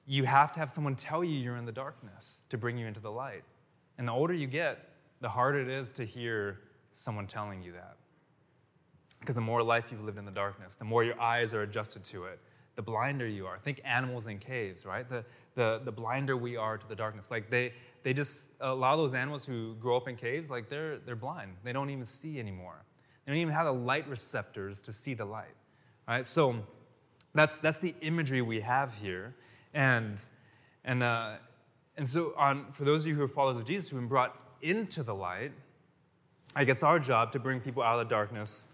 [0.07, 2.99] you have to have someone tell you you're in the darkness to bring you into
[2.99, 3.43] the light.
[3.99, 4.89] And the older you get,
[5.21, 6.61] the harder it is to hear
[6.93, 7.95] someone telling you that.
[9.19, 12.03] Because the more life you've lived in the darkness, the more your eyes are adjusted
[12.05, 12.39] to it,
[12.75, 13.57] the blinder you are.
[13.59, 15.07] Think animals in caves, right?
[15.09, 15.25] The,
[15.57, 17.29] the, the blinder we are to the darkness.
[17.29, 20.69] Like they, they just, a lot of those animals who grow up in caves, like
[20.69, 21.55] they're, they're blind.
[21.63, 22.85] They don't even see anymore.
[23.25, 25.55] They don't even have the light receptors to see the light,
[26.07, 26.25] right?
[26.25, 26.55] So
[27.33, 29.35] that's, that's the imagery we have here.
[29.73, 30.21] And,
[30.85, 31.37] and, uh,
[31.97, 34.39] and so on, for those of you who are followers of Jesus who've been brought
[34.61, 35.51] into the light,
[36.55, 38.67] like it's our job to bring people out of the darkness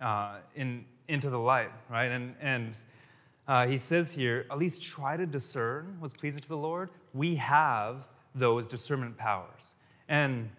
[0.00, 2.10] uh, in, into the light, right?
[2.10, 2.74] And, and
[3.50, 6.88] uh, he says here, at least try to discern what's pleasing to the Lord.
[7.12, 9.74] We have those discernment powers.
[10.08, 10.50] And,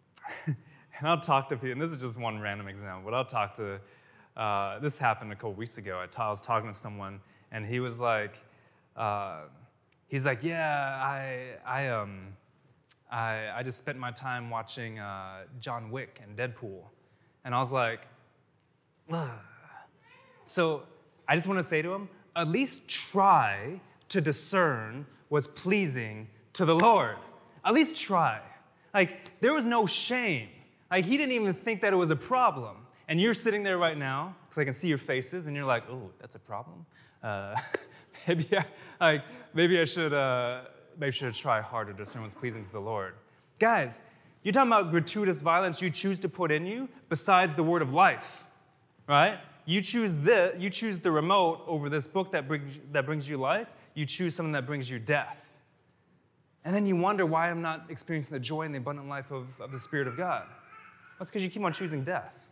[0.46, 0.54] and
[1.00, 3.80] I'll talk to people, and this is just one random example, but I'll talk to,
[4.36, 6.06] uh, this happened a couple weeks ago.
[6.18, 7.20] I, was talking to someone,
[7.52, 8.34] and he was like,
[8.98, 9.44] uh,
[10.06, 12.36] he's like, yeah, I, I, um,
[13.10, 16.82] I, I just spent my time watching uh, John Wick and Deadpool.
[17.46, 18.00] And I was like,
[19.10, 19.30] Ugh.
[20.44, 20.82] so
[21.26, 26.64] I just want to say to him, at least try to discern what's pleasing to
[26.64, 27.16] the Lord.
[27.64, 28.40] At least try.
[28.94, 30.48] Like, there was no shame.
[30.90, 32.76] Like, he didn't even think that it was a problem.
[33.08, 35.88] and you're sitting there right now, because I can see your faces, and you're like,
[35.88, 36.84] oh, that's a problem.
[37.22, 37.54] Uh,
[38.28, 38.64] maybe, I,
[39.00, 40.62] like, maybe I should uh,
[40.98, 43.14] maybe I should try harder to discern what's pleasing to the Lord.
[43.58, 44.00] Guys,
[44.42, 47.92] you're talking about gratuitous violence you choose to put in you besides the word of
[47.92, 48.44] life,
[49.08, 49.38] right?
[49.66, 53.36] You choose the, you choose the remote over this book that brings, that brings you
[53.36, 53.68] life.
[53.94, 55.44] You choose something that brings you death.
[56.64, 59.48] And then you wonder why I'm not experiencing the joy and the abundant life of,
[59.60, 60.44] of the Spirit of God.
[61.18, 62.48] That's because you keep on choosing death.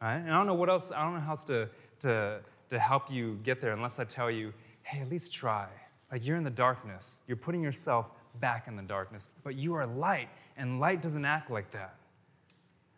[0.00, 0.16] Right?
[0.16, 1.68] And I don't know what else, I don't know how else to,
[2.00, 5.66] to, to help you get there unless I tell you, hey, at least try.
[6.10, 7.20] Like you're in the darkness.
[7.26, 9.32] You're putting yourself back in the darkness.
[9.44, 11.94] But you are light, and light doesn't act like that.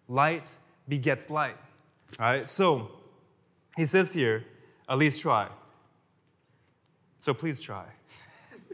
[0.08, 0.48] Light
[0.88, 1.56] begets light.
[2.18, 2.46] All right?
[2.46, 2.90] So
[3.76, 4.44] he says here,
[4.88, 5.48] at least try.
[7.20, 7.84] So please try.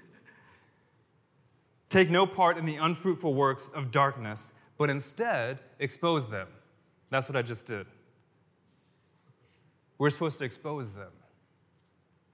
[1.91, 6.49] Take no part in the unfruitful works of darkness, but instead expose them.
[7.11, 7.87] That's what I just did.
[9.99, 11.13] We're supposed to expose them,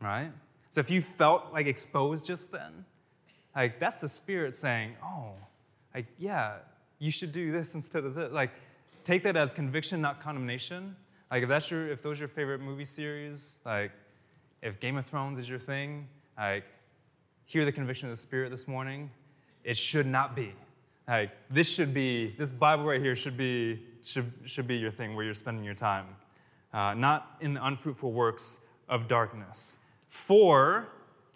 [0.00, 0.32] right?
[0.70, 2.84] So if you felt like exposed just then,
[3.54, 5.32] like that's the Spirit saying, oh,
[5.94, 6.56] like, yeah,
[6.98, 8.32] you should do this instead of this.
[8.32, 8.50] Like,
[9.04, 10.96] take that as conviction, not condemnation.
[11.32, 13.90] Like, if that's your, if those are your favorite movie series, like,
[14.60, 16.64] if Game of Thrones is your thing, like,
[17.46, 19.10] hear the conviction of the Spirit this morning
[19.64, 20.52] it should not be.
[21.08, 25.16] Like, this should be, this Bible right here should be, should, should be your thing
[25.16, 26.04] where you're spending your time,
[26.74, 28.58] uh, not in the unfruitful works
[28.90, 29.78] of darkness.
[30.08, 30.88] For,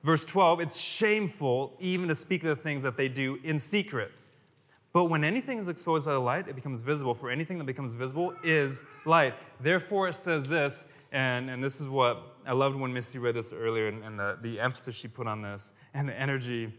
[0.05, 4.13] verse 12, it's shameful even to speak of the things that they do in secret.
[4.97, 7.93] But when anything is exposed by the light, it becomes visible, for anything that becomes
[7.93, 9.35] visible is light.
[9.61, 13.53] Therefore, it says this, and, and this is what I loved when Missy read this
[13.53, 16.73] earlier, and, and the, the emphasis she put on this, and the energy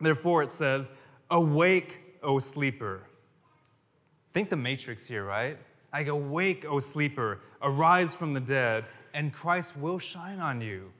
[0.00, 0.90] Therefore, it says,
[1.30, 3.02] Awake, O sleeper.
[4.32, 5.56] Think the matrix here, right?
[5.92, 10.90] Like, awake, O sleeper, arise from the dead, and Christ will shine on you.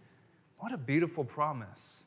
[0.61, 2.05] What a beautiful promise.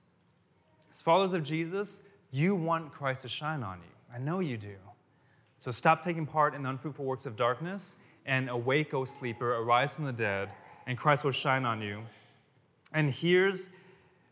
[0.90, 2.00] As followers of Jesus,
[2.32, 3.97] you want Christ to shine on you.
[4.14, 4.76] I know you do.
[5.60, 9.94] So stop taking part in the unfruitful works of darkness and awake, O sleeper, arise
[9.94, 10.50] from the dead,
[10.86, 12.04] and Christ will shine on you.
[12.94, 13.70] And here's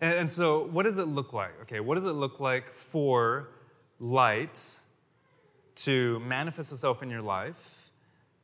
[0.01, 1.59] and, so, what does it look like?
[1.63, 3.47] Okay, what does it look like for
[3.99, 4.61] light
[5.75, 7.91] to manifest itself in your life,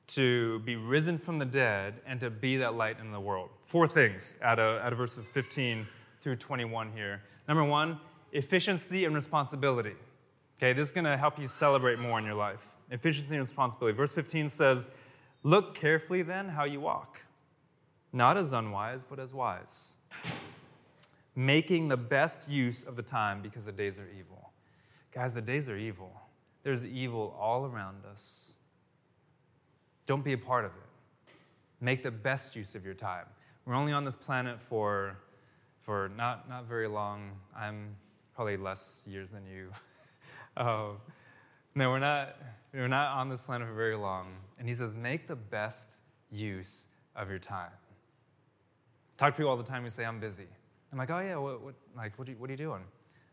[0.07, 3.49] to be risen from the dead, and to be that light in the world?
[3.65, 5.85] Four things out of, out of verses 15
[6.21, 7.21] through 21 here.
[7.47, 7.99] Number one,
[8.31, 9.95] efficiency and responsibility.
[10.61, 12.67] Okay, this is going to help you celebrate more in your life.
[12.91, 13.97] Efficiency and responsibility.
[13.97, 14.91] Verse 15 says,
[15.43, 17.21] Look carefully then how you walk,
[18.13, 19.93] not as unwise, but as wise
[21.35, 24.51] making the best use of the time because the days are evil.
[25.13, 26.11] Guys, the days are evil.
[26.63, 28.55] There's evil all around us.
[30.07, 31.33] Don't be a part of it.
[31.79, 33.25] Make the best use of your time.
[33.65, 35.17] We're only on this planet for,
[35.81, 37.31] for not, not very long.
[37.57, 37.95] I'm
[38.35, 39.71] probably less years than you.
[40.57, 40.89] uh,
[41.75, 42.35] no, we're not,
[42.73, 44.27] we're not on this planet for very long.
[44.59, 45.95] And he says, make the best
[46.29, 47.71] use of your time.
[49.17, 50.47] Talk to people all the time who say, I'm busy.
[50.91, 52.83] I'm like, oh yeah, what, what like, what, are you, what are you doing?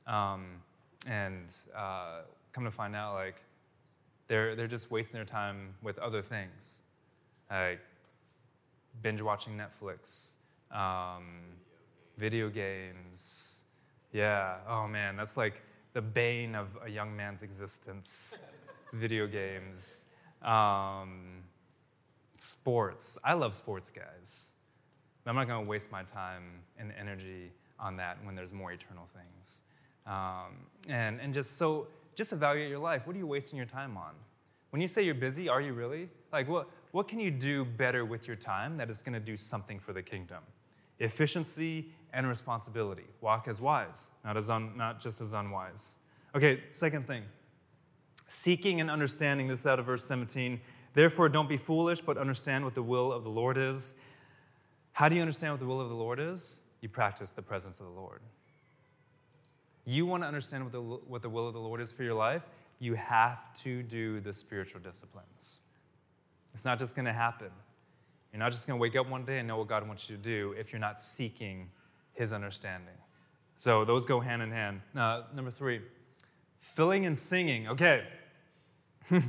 [0.07, 0.47] Um,
[1.07, 2.21] and uh,
[2.53, 3.43] come to find out, like,
[4.29, 6.81] they're, they're just wasting their time with other things,
[7.51, 7.81] like
[9.03, 10.33] binge watching Netflix,
[10.71, 11.25] um,
[12.19, 13.63] video games.
[14.13, 18.35] Yeah, oh man, that's like the bane of a young man's existence.
[18.93, 20.05] video games,
[20.43, 21.43] um,
[22.37, 23.19] sports.
[23.25, 24.53] I love sports, guys.
[25.27, 26.45] I'm not going to waste my time
[26.79, 29.63] and energy on that when there's more eternal things.
[30.07, 33.07] Um, and, and just so, just evaluate your life.
[33.07, 34.15] What are you wasting your time on?
[34.71, 36.09] When you say you're busy, are you really?
[36.33, 39.37] Like, what, what can you do better with your time that is going to do
[39.37, 40.43] something for the kingdom?
[41.01, 43.05] Efficiency and responsibility.
[43.21, 45.97] Walk as wise, not, as un, not just as unwise.
[46.35, 47.23] Okay, second thing
[48.29, 50.61] seeking and understanding this out of verse 17.
[50.95, 53.95] Therefore, don't be foolish, but understand what the will of the Lord is.
[54.93, 56.61] How do you understand what the will of the Lord is?
[56.81, 58.21] You practice the presence of the Lord.
[59.85, 62.15] You want to understand what the, what the will of the Lord is for your
[62.15, 62.43] life?
[62.79, 65.63] You have to do the spiritual disciplines.
[66.55, 67.51] It's not just going to happen.
[68.33, 70.17] You're not just going to wake up one day and know what God wants you
[70.17, 71.71] to do if you're not seeking
[72.13, 72.95] His understanding.
[73.57, 74.81] So those go hand in hand.
[74.95, 75.81] Uh, number three,
[76.59, 77.69] filling and singing.
[77.69, 78.05] Okay.
[79.11, 79.23] this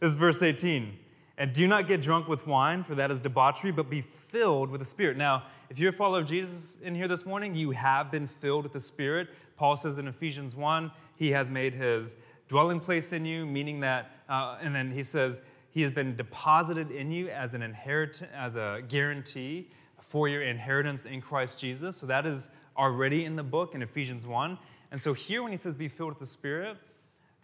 [0.00, 0.98] is verse 18.
[1.38, 4.80] And do not get drunk with wine, for that is debauchery, but be filled with
[4.80, 5.16] the Spirit.
[5.16, 8.64] Now, if you're a follower of Jesus in here this morning, you have been filled
[8.64, 9.28] with the Spirit.
[9.56, 12.16] Paul says in Ephesians 1, he has made his
[12.48, 15.40] dwelling place in you, meaning that, uh, and then he says,
[15.76, 19.68] He has been deposited in you as an inheritance, as a guarantee
[20.00, 21.98] for your inheritance in Christ Jesus.
[21.98, 22.48] So that is
[22.78, 24.56] already in the book in Ephesians 1.
[24.90, 26.78] And so here, when he says be filled with the Spirit,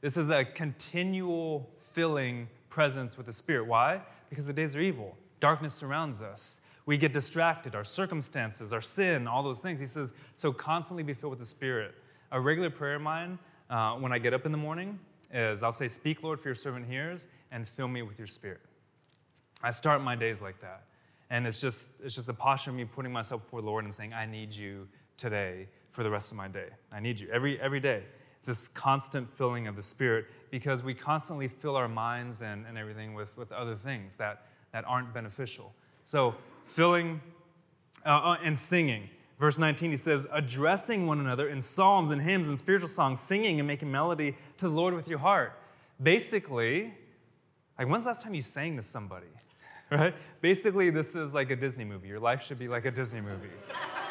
[0.01, 3.66] this is a continual filling presence with the Spirit.
[3.66, 4.01] Why?
[4.30, 5.14] Because the days are evil.
[5.39, 6.62] Darkness surrounds us.
[6.87, 9.78] We get distracted, our circumstances, our sin, all those things.
[9.78, 11.97] He says, so constantly be filled with the Spirit.
[12.30, 14.99] A regular prayer of mine uh, when I get up in the morning
[15.33, 18.61] is I'll say, Speak, Lord, for your servant hears, and fill me with your Spirit.
[19.62, 20.84] I start my days like that.
[21.30, 23.94] And it's just, it's just a posture of me putting myself before the Lord and
[23.94, 26.68] saying, I need you today for the rest of my day.
[26.90, 28.03] I need you every, every day.
[28.38, 32.76] It's this constant filling of the Spirit because we constantly fill our minds and, and
[32.76, 35.72] everything with, with other things that, that aren't beneficial.
[36.03, 36.34] So,
[36.64, 37.20] filling
[38.05, 39.09] uh, uh and singing.
[39.38, 43.59] Verse 19, he says, addressing one another in psalms and hymns and spiritual songs, singing
[43.59, 45.59] and making melody to the Lord with your heart.
[46.03, 46.92] Basically,
[47.79, 49.27] like, when's the last time you sang to somebody?
[49.91, 50.14] Right?
[50.41, 52.09] Basically, this is like a Disney movie.
[52.09, 53.51] Your life should be like a Disney movie.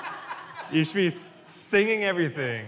[0.71, 2.67] you should be singing everything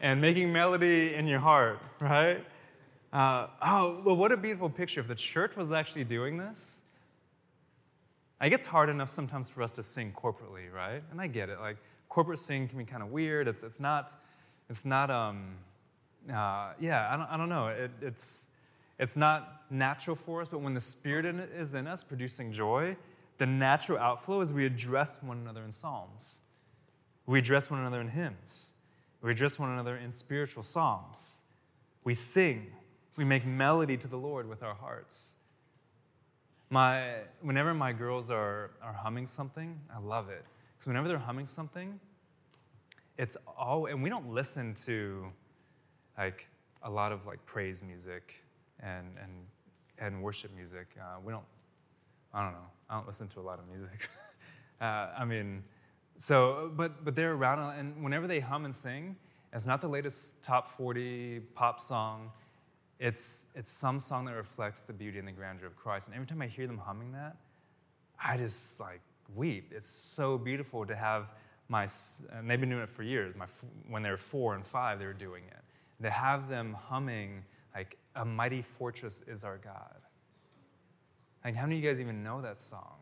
[0.00, 2.42] and making melody in your heart, right?
[3.12, 5.00] Uh, oh, well, what a beautiful picture.
[5.00, 6.80] If the church was actually doing this,
[8.40, 11.02] like it's hard enough sometimes for us to sing corporately, right?
[11.10, 11.60] And I get it.
[11.60, 11.76] Like
[12.08, 13.48] corporate sing can be kind of weird.
[13.48, 14.12] It's, it's not,
[14.68, 15.56] it's not, um,
[16.28, 17.68] uh, yeah, I don't, I don't know.
[17.68, 18.45] It, it's,
[18.98, 22.96] it's not natural for us, but when the Spirit in is in us, producing joy,
[23.38, 26.40] the natural outflow is we address one another in psalms.
[27.26, 28.72] We address one another in hymns.
[29.20, 31.42] We address one another in spiritual psalms.
[32.04, 32.68] We sing.
[33.16, 35.34] We make melody to the Lord with our hearts.
[36.70, 40.44] My, whenever my girls are, are humming something, I love it.
[40.74, 41.98] Because whenever they're humming something,
[43.18, 45.26] it's all, and we don't listen to
[46.16, 46.46] like
[46.82, 48.42] a lot of like praise music
[48.80, 49.32] and, and,
[49.98, 50.88] and worship music.
[51.00, 51.44] Uh, we don't,
[52.32, 54.08] I don't know, I don't listen to a lot of music.
[54.80, 55.62] uh, I mean,
[56.18, 59.16] so, but, but they're around, and whenever they hum and sing,
[59.52, 62.30] it's not the latest top 40 pop song.
[62.98, 66.06] It's, it's some song that reflects the beauty and the grandeur of Christ.
[66.06, 67.36] And every time I hear them humming that,
[68.22, 69.00] I just like
[69.34, 69.72] weep.
[69.74, 71.26] It's so beautiful to have
[71.68, 71.88] my,
[72.32, 73.34] and they've been doing it for years.
[73.36, 73.46] My,
[73.88, 76.04] when they were four and five, they were doing it.
[76.04, 77.42] To have them humming,
[77.76, 79.96] like, A Mighty Fortress is Our God.
[81.44, 82.96] Like, how many of you guys even know that song?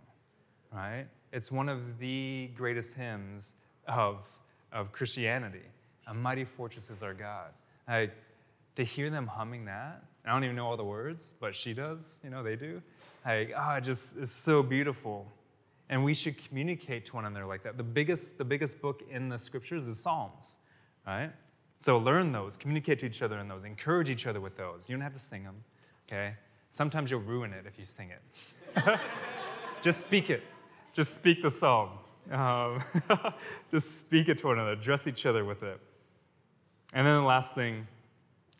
[0.72, 1.06] Right?
[1.32, 3.54] It's one of the greatest hymns
[3.86, 4.26] of,
[4.72, 5.62] of Christianity.
[6.08, 7.52] A mighty fortress is our God.
[7.88, 8.12] Like,
[8.74, 12.18] to hear them humming that, I don't even know all the words, but she does,
[12.24, 12.82] you know, they do.
[13.24, 15.30] Like, ah, oh, just it's so beautiful.
[15.88, 17.76] And we should communicate to one another like that.
[17.76, 20.58] The biggest, the biggest book in the scriptures is Psalms,
[21.06, 21.30] right?
[21.78, 24.88] So learn those, communicate to each other in those, encourage each other with those.
[24.88, 25.56] You don't have to sing them,
[26.08, 26.34] okay?
[26.70, 28.98] Sometimes you'll ruin it if you sing it.
[29.82, 30.42] Just speak it.
[30.94, 31.98] Just speak the song.
[32.30, 32.82] Um,
[33.70, 35.78] just speak it to one another, address each other with it.
[36.94, 37.86] And then the last thing,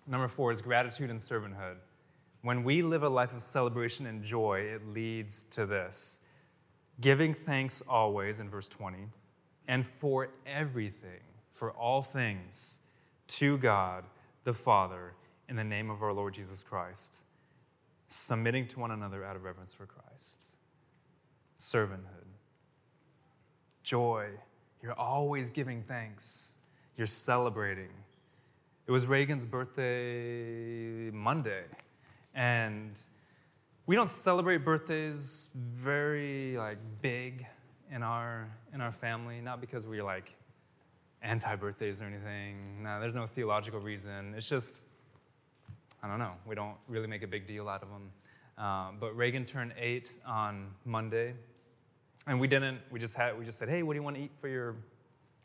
[0.06, 1.76] number four, is gratitude and servanthood.
[2.42, 6.18] When we live a life of celebration and joy, it leads to this
[7.00, 8.98] giving thanks always, in verse 20,
[9.66, 12.78] and for everything, for all things,
[13.28, 14.04] to God
[14.44, 15.14] the Father,
[15.48, 17.16] in the name of our Lord Jesus Christ,
[18.08, 20.42] submitting to one another out of reverence for Christ.
[21.60, 22.28] Servanthood,
[23.82, 24.28] joy.
[24.82, 26.52] You're always giving thanks,
[26.96, 27.88] you're celebrating.
[28.86, 31.64] It was Reagan's birthday Monday,
[32.34, 32.98] and
[33.86, 37.46] we don't celebrate birthdays very like big
[37.90, 40.34] in our in our family not because we're like
[41.24, 42.82] anti-birthdays or anything.
[42.82, 44.34] No there's no theological reason.
[44.36, 44.74] It's just
[46.02, 46.32] i don't know.
[46.46, 48.10] We don't really make a big deal out of them
[48.58, 51.34] uh, but reagan turned eight on monday
[52.28, 54.22] and we didn't we just had we just said hey what do you want to
[54.22, 54.76] eat for your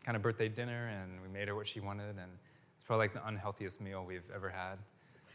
[0.09, 0.87] kind of birthday dinner?
[0.87, 2.31] And we made her what she wanted and
[2.75, 4.77] it's probably like the unhealthiest meal we've ever had.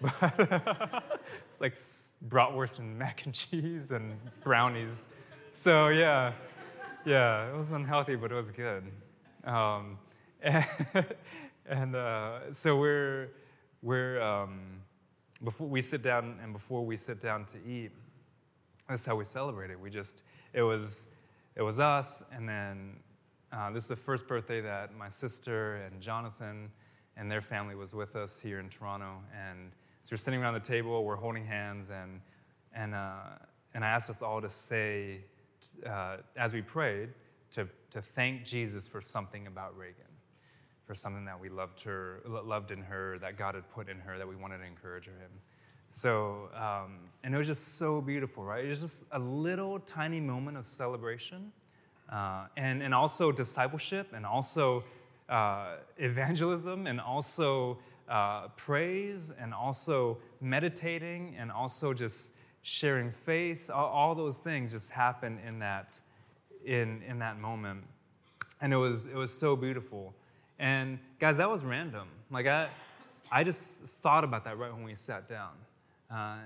[0.00, 0.34] But
[1.52, 1.76] it's like
[2.28, 5.04] bratwurst and mac and cheese and brownies.
[5.52, 6.32] So yeah,
[7.06, 8.82] yeah, it was unhealthy, but it was good.
[9.44, 9.98] Um,
[11.66, 13.30] and, uh, so we're
[13.82, 14.60] we're um,
[15.42, 17.92] before we sit down and before we sit down to eat,
[18.88, 19.78] that's how we celebrate it.
[19.78, 20.22] We just
[20.52, 21.06] it was
[21.56, 22.96] it was us, and then
[23.52, 26.70] uh, this is the first birthday that my sister and Jonathan
[27.16, 29.70] and their family was with us here in Toronto, and
[30.04, 32.20] so we're sitting around the table, we're holding hands, and,
[32.74, 33.38] and, uh,
[33.72, 35.20] and I asked us all to say,
[35.86, 37.08] uh, as we prayed,
[37.52, 40.04] to, to thank Jesus for something about Reagan,
[40.86, 44.18] for something that we loved her, loved in her, that God had put in her,
[44.18, 45.40] that we wanted to encourage her in.
[45.92, 48.64] So, um, and it was just so beautiful, right?
[48.64, 51.52] It was just a little tiny moment of celebration
[52.12, 54.84] uh, and, and also discipleship and also
[55.28, 57.78] uh, evangelism and also
[58.08, 62.32] uh, praise and also meditating and also just
[62.62, 63.70] sharing faith.
[63.70, 65.92] All, all, those things just happen in that,
[66.64, 67.84] in, in that moment.
[68.60, 70.14] And it was, it was so beautiful.
[70.58, 72.08] And guys, that was random.
[72.30, 72.68] Like, I,
[73.30, 75.52] I just thought about that right when we sat down.
[76.10, 76.38] Uh,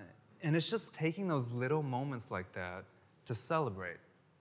[0.42, 2.84] and it's just taking those little moments like that
[3.26, 3.98] to celebrate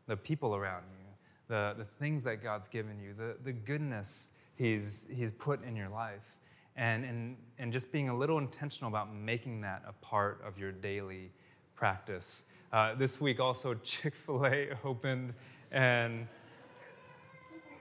[0.07, 1.05] the people around you,
[1.47, 5.89] the, the things that God's given you, the, the goodness he's, he's put in your
[5.89, 6.37] life,
[6.75, 10.71] and, and, and just being a little intentional about making that a part of your
[10.71, 11.31] daily
[11.75, 12.45] practice.
[12.71, 15.33] Uh, this week also, Chick fil A opened,
[15.71, 16.27] and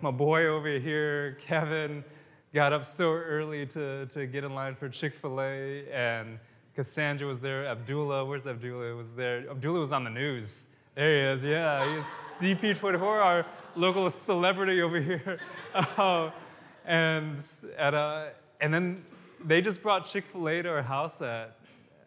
[0.00, 2.04] my boy over here, Kevin,
[2.52, 6.38] got up so early to, to get in line for Chick fil A, and
[6.74, 7.66] Cassandra was there.
[7.66, 8.94] Abdullah, where's Abdullah?
[8.94, 9.48] Was there.
[9.50, 10.66] Abdullah was on the news.
[10.94, 11.44] There he is.
[11.44, 15.38] Yeah, he's CP24, our local celebrity over here.
[15.74, 16.30] Uh,
[16.84, 17.42] and
[17.78, 19.04] at a, and then
[19.44, 21.58] they just brought Chick Fil A to our house at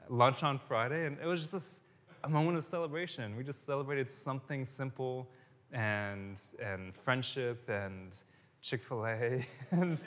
[0.10, 1.84] lunch on Friday, and it was just
[2.24, 3.36] a, a moment of celebration.
[3.36, 5.28] We just celebrated something simple,
[5.74, 8.14] and and friendship, and
[8.62, 9.98] Chick Fil A, and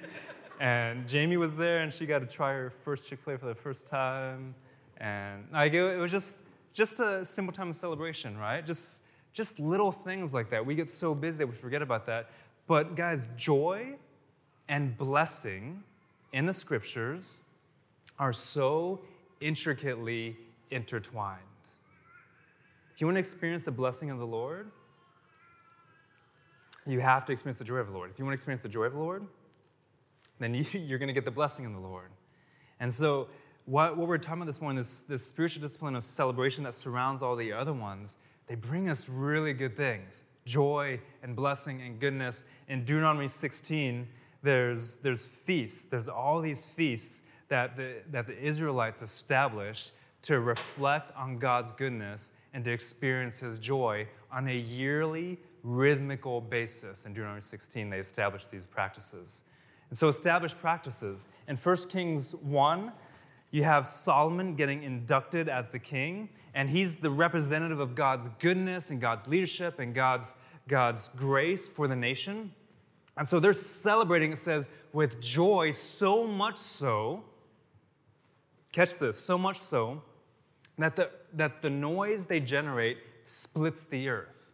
[0.61, 3.47] and Jamie was there, and she got to try her first Chick Fil A for
[3.47, 4.55] the first time,
[4.99, 6.35] and like it, it was just
[6.73, 8.65] just a simple time of celebration, right?
[8.65, 9.03] Just
[9.33, 10.65] just little things like that.
[10.65, 12.31] We get so busy that we forget about that.
[12.67, 13.95] But guys, joy
[14.69, 15.83] and blessing
[16.33, 17.43] in the scriptures
[18.19, 19.01] are so
[19.41, 20.37] intricately
[20.71, 21.41] intertwined.
[22.95, 24.71] If you want to experience the blessing of the Lord,
[26.87, 28.11] you have to experience the joy of the Lord.
[28.11, 29.27] If you want to experience the joy of the Lord,
[30.39, 32.11] then you, are going to get the blessing of the Lord.
[32.81, 33.29] And so,
[33.65, 37.23] what, what we're talking about this morning, this, this spiritual discipline of celebration that surrounds
[37.23, 38.17] all the other ones,
[38.49, 42.45] they bring us really good things joy and blessing and goodness.
[42.69, 44.09] In Deuteronomy 16,
[44.43, 51.15] there's, there's feasts, there's all these feasts that the, that the Israelites established to reflect
[51.17, 57.05] on God's goodness and to experience His joy on a yearly, rhythmical basis.
[57.05, 59.43] In Deuteronomy 16, they established these practices.
[59.91, 61.29] And so, established practices.
[61.49, 62.93] In 1 Kings 1,
[63.51, 68.91] you have Solomon getting inducted as the king, and he's the representative of God's goodness
[68.91, 70.35] and God's leadership and God's,
[70.67, 72.53] God's grace for the nation.
[73.17, 77.25] And so they're celebrating, it says, with joy, so much so,
[78.73, 80.03] catch this, so much so,
[80.79, 82.97] that the, that the noise they generate
[83.27, 84.52] splits the earth.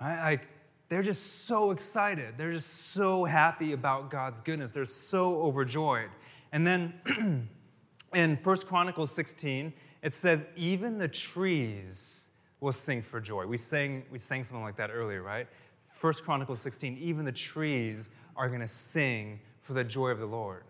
[0.00, 0.30] Right?
[0.30, 0.48] Like,
[0.88, 2.34] they're just so excited.
[2.36, 4.70] They're just so happy about God's goodness.
[4.70, 6.10] They're so overjoyed.
[6.52, 7.48] And then
[8.14, 9.72] in First Chronicles 16,
[10.02, 12.28] it says, even the trees
[12.60, 13.46] will sing for joy.
[13.46, 15.48] We sang, we sang something like that earlier, right?
[15.88, 20.26] First Chronicles 16, even the trees are going to sing for the joy of the
[20.26, 20.62] Lord.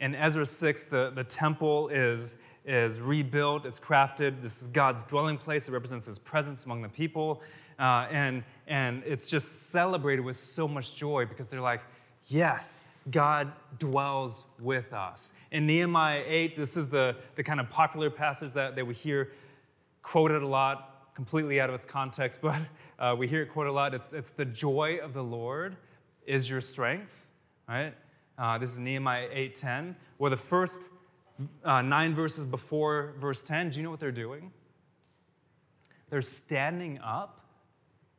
[0.00, 4.40] In Ezra 6, the, the temple is, is rebuilt, it's crafted.
[4.42, 5.68] This is God's dwelling place.
[5.68, 7.42] It represents his presence among the people.
[7.80, 11.80] Uh, and, and it's just celebrated with so much joy because they're like,
[12.26, 15.32] yes, God dwells with us.
[15.50, 19.32] In Nehemiah 8, this is the, the kind of popular passage that, that we hear
[20.02, 22.60] quoted a lot, completely out of its context, but
[22.98, 23.94] uh, we hear it quoted a lot.
[23.94, 25.76] It's, it's the joy of the Lord
[26.26, 27.26] is your strength,
[27.66, 27.94] right?
[28.36, 30.90] Uh, this is Nehemiah 8.10, where the first
[31.64, 34.52] uh, nine verses before verse 10, do you know what they're doing?
[36.10, 37.39] They're standing up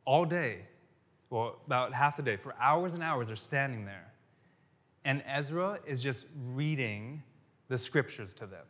[0.04, 0.60] all day,
[1.30, 4.12] well, about half the day, for hours and hours, they're standing there.
[5.04, 7.22] And Ezra is just reading
[7.68, 8.64] the scriptures to them.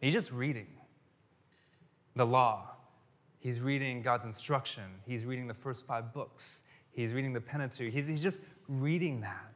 [0.00, 0.66] He's just reading
[2.16, 2.70] the law.
[3.38, 4.84] He's reading God's instruction.
[5.06, 6.64] He's reading the first five books.
[6.90, 7.92] He's reading the Pentateuch.
[7.92, 9.52] He's, he's just reading that.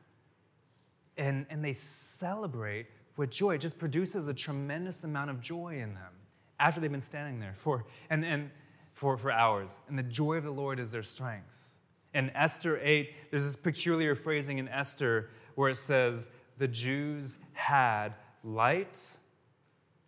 [1.18, 3.54] And, and they celebrate with joy.
[3.56, 6.12] It just produces a tremendous amount of joy in them
[6.60, 7.84] after they've been standing there for.
[8.10, 8.50] And, and
[8.96, 9.76] for, for hours.
[9.88, 11.44] And the joy of the Lord is their strength.
[12.14, 18.14] In Esther 8, there's this peculiar phrasing in Esther where it says, the Jews had
[18.42, 18.98] light,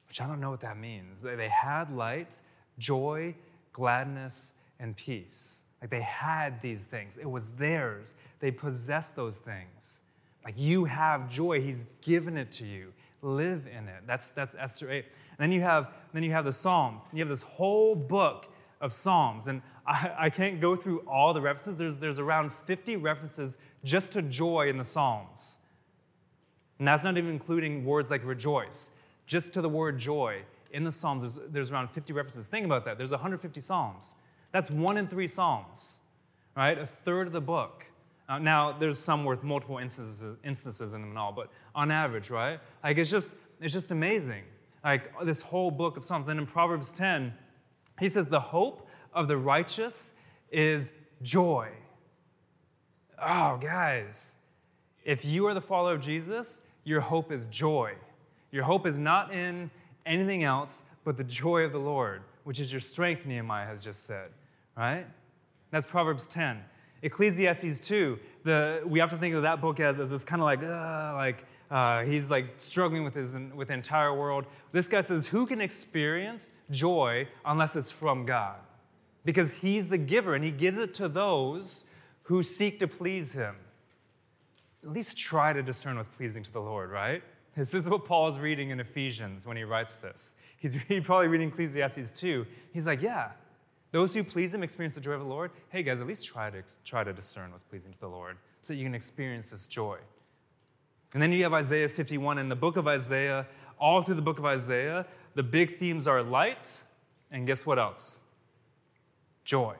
[0.08, 1.20] which I don't know what that means.
[1.20, 2.40] They had light,
[2.78, 3.34] joy,
[3.74, 5.60] gladness, and peace.
[5.82, 8.14] Like they had these things, it was theirs.
[8.40, 10.00] They possessed those things.
[10.46, 12.94] Like you have joy, He's given it to you.
[13.20, 14.04] Live in it.
[14.06, 15.04] That's, that's Esther 8.
[15.04, 15.04] And
[15.38, 17.02] then you have, then you have the Psalms.
[17.12, 18.46] You have this whole book
[18.80, 19.46] of Psalms.
[19.46, 21.76] And I, I, can't go through all the references.
[21.76, 25.58] There's, there's around 50 references just to joy in the Psalms.
[26.78, 28.90] And that's not even including words like rejoice.
[29.26, 32.46] Just to the word joy in the Psalms, there's, there's around 50 references.
[32.46, 32.98] Think about that.
[32.98, 34.14] There's 150 Psalms.
[34.52, 35.98] That's one in three Psalms,
[36.56, 36.78] right?
[36.78, 37.84] A third of the book.
[38.28, 42.30] Uh, now, there's some with multiple instances, instances in them and all, but on average,
[42.30, 42.60] right?
[42.84, 44.44] Like, it's just, it's just amazing.
[44.84, 46.26] Like, this whole book of Psalms.
[46.26, 47.32] Then in Proverbs 10,
[47.98, 50.12] he says, The hope of the righteous
[50.50, 50.90] is
[51.22, 51.68] joy.
[53.20, 54.36] Oh, guys,
[55.04, 57.94] if you are the follower of Jesus, your hope is joy.
[58.50, 59.70] Your hope is not in
[60.06, 64.04] anything else but the joy of the Lord, which is your strength, Nehemiah has just
[64.04, 64.28] said,
[64.76, 65.06] right?
[65.70, 66.62] That's Proverbs 10.
[67.02, 70.46] Ecclesiastes 2, the, we have to think of that book as, as this kind of
[70.46, 74.46] like, uh, like uh, he's like struggling with his with the entire world.
[74.72, 78.56] This guy says, Who can experience joy unless it's from God?
[79.24, 81.84] Because he's the giver and he gives it to those
[82.22, 83.54] who seek to please him.
[84.82, 87.22] At least try to discern what's pleasing to the Lord, right?
[87.56, 90.34] This is what Paul is reading in Ephesians when he writes this.
[90.58, 92.46] He's probably reading Ecclesiastes 2.
[92.72, 93.32] He's like, Yeah,
[93.90, 95.50] those who please him experience the joy of the Lord.
[95.68, 98.72] Hey, guys, at least try to, try to discern what's pleasing to the Lord so
[98.72, 99.98] you can experience this joy.
[101.14, 102.38] And then you have Isaiah 51.
[102.38, 103.46] In the book of Isaiah,
[103.78, 106.68] all through the book of Isaiah, the big themes are light,
[107.30, 108.20] and guess what else?
[109.44, 109.76] Joy.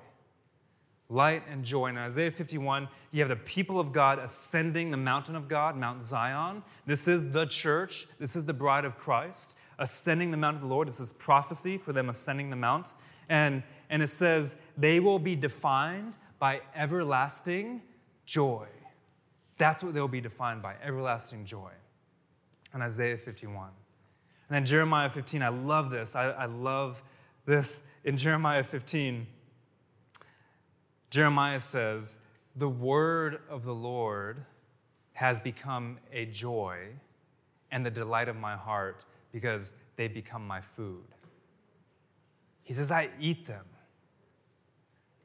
[1.10, 1.88] Light and joy.
[1.88, 6.02] In Isaiah 51, you have the people of God ascending the mountain of God, Mount
[6.02, 6.62] Zion.
[6.86, 10.68] This is the church, this is the bride of Christ, ascending the mount of the
[10.68, 10.88] Lord.
[10.88, 12.88] This is prophecy for them ascending the mount.
[13.28, 17.82] And, and it says, they will be defined by everlasting
[18.26, 18.66] joy.
[19.58, 21.70] That's what they'll be defined by everlasting joy.
[22.74, 23.70] In Isaiah 51.
[24.48, 26.14] And then Jeremiah 15, I love this.
[26.14, 27.02] I, I love
[27.44, 27.82] this.
[28.04, 29.26] In Jeremiah 15,
[31.10, 32.16] Jeremiah says,
[32.56, 34.44] The word of the Lord
[35.14, 36.78] has become a joy
[37.70, 41.04] and the delight of my heart because they become my food.
[42.62, 43.64] He says, I eat them.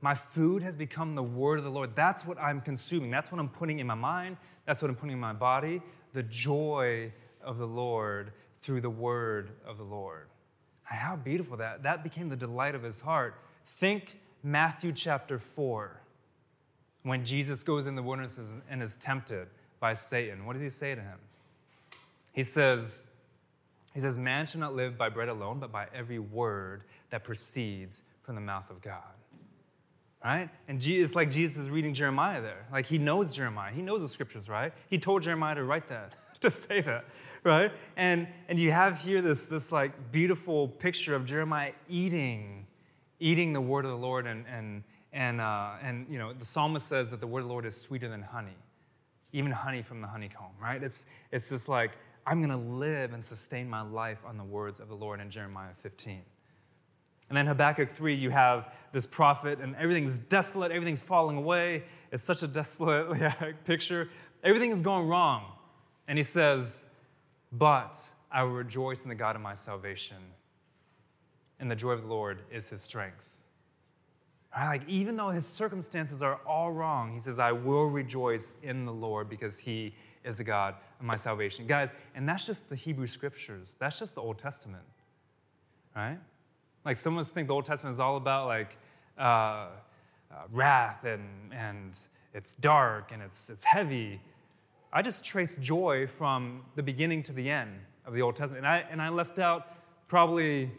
[0.04, 1.96] My food has become the word of the Lord.
[1.96, 3.10] That's what I'm consuming.
[3.10, 4.36] That's what I'm putting in my mind.
[4.66, 5.82] That's what I'm putting in my body.
[6.12, 10.28] The joy of the Lord through the word of the Lord.
[10.84, 11.84] How beautiful that.
[11.84, 13.36] That became the delight of his heart.
[13.78, 16.02] Think Matthew chapter 4,
[17.04, 18.38] when Jesus goes in the wilderness
[18.70, 19.48] and is tempted
[19.80, 20.46] by Satan.
[20.46, 21.18] What does he say to him?
[22.34, 23.06] He says,
[23.94, 28.02] he says, Man shall not live by bread alone, but by every word that proceeds
[28.24, 29.02] from the mouth of God.
[30.24, 30.50] Right?
[30.70, 32.66] And it's like Jesus is reading Jeremiah there.
[32.72, 33.74] Like he knows Jeremiah.
[33.74, 34.72] He knows the scriptures, right?
[34.90, 37.06] He told Jeremiah to write that, to say that,
[37.44, 37.72] right?
[37.98, 42.66] And, and you have here this, this like beautiful picture of Jeremiah eating,
[43.20, 44.26] eating the word of the Lord.
[44.26, 47.52] And, and, and, uh, and you know, the psalmist says that the word of the
[47.52, 48.56] Lord is sweeter than honey,
[49.34, 50.82] even honey from the honeycomb, right?
[50.82, 51.92] It's, it's just like,
[52.26, 55.74] I'm to live and sustain my life on the words of the Lord in Jeremiah
[55.82, 56.22] 15.
[57.30, 61.84] And then Habakkuk 3, you have this prophet, and everything's desolate, everything's falling away.
[62.12, 63.08] It's such a desolate
[63.66, 64.10] picture.
[64.44, 65.46] Everything is going wrong.
[66.08, 66.84] And he says,
[67.52, 67.98] But
[68.32, 70.18] I will rejoice in the God of my salvation,
[71.60, 73.36] and the joy of the Lord is his strength.
[74.56, 74.68] Right?
[74.68, 78.94] Like, even though his circumstances are all wrong, he says, I will rejoice in the
[78.94, 81.66] Lord because he is the God of my salvation.
[81.66, 84.84] Guys, and that's just the Hebrew scriptures, that's just the Old Testament,
[85.96, 86.20] right?
[86.86, 88.78] Like, some of us think the Old Testament is all about like
[89.18, 89.68] uh, uh,
[90.52, 91.98] wrath and, and
[92.34, 94.20] it's dark and it's, it's heavy.
[94.92, 98.66] I just traced joy from the beginning to the end of the Old Testament.
[98.66, 99.76] And I, and I left out
[100.08, 100.72] probably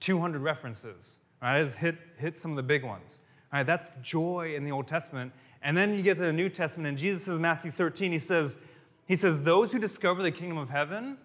[0.00, 1.20] 200 references.
[1.42, 1.60] Right?
[1.60, 3.20] I just hit, hit some of the big ones.
[3.52, 3.64] Right?
[3.64, 5.32] That's joy in the Old Testament.
[5.62, 8.58] And then you get to the New Testament, and Jesus says, Matthew 13, he says,
[9.06, 11.16] he says, Those who discover the kingdom of heaven,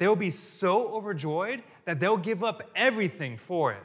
[0.00, 3.82] they will be so overjoyed that they'll give up everything for it.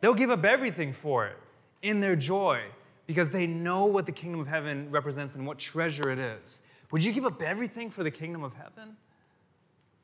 [0.00, 1.36] They'll give up everything for it
[1.82, 2.60] in their joy
[3.08, 6.62] because they know what the kingdom of heaven represents and what treasure it is.
[6.92, 8.96] Would you give up everything for the kingdom of heaven?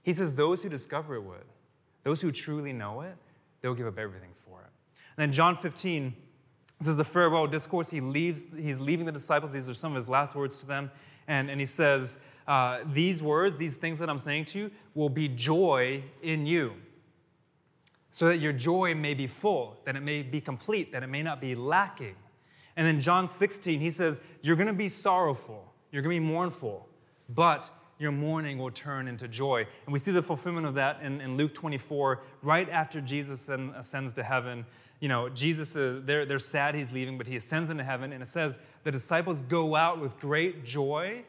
[0.02, 1.44] He says, Those who discover it would.
[2.02, 3.14] Those who truly know it,
[3.62, 4.70] they'll give up everything for it.
[5.16, 6.16] And then John 15,
[6.80, 7.90] this is the farewell discourse.
[7.90, 9.52] He leaves, he's leaving the disciples.
[9.52, 10.90] These are some of his last words to them.
[11.28, 15.08] And, and he says, uh, These words, these things that I'm saying to you, will
[15.08, 16.74] be joy in you.
[18.10, 21.22] So that your joy may be full, that it may be complete, that it may
[21.22, 22.14] not be lacking.
[22.76, 26.26] And then John 16, he says, You're going to be sorrowful, you're going to be
[26.26, 26.88] mournful,
[27.28, 29.66] but your mourning will turn into joy.
[29.86, 34.12] And we see the fulfillment of that in, in Luke 24, right after Jesus ascends
[34.14, 34.66] to heaven.
[35.00, 38.22] You know, Jesus, uh, they're, they're sad he's leaving, but he ascends into heaven, and
[38.22, 41.24] it says the disciples go out with great joy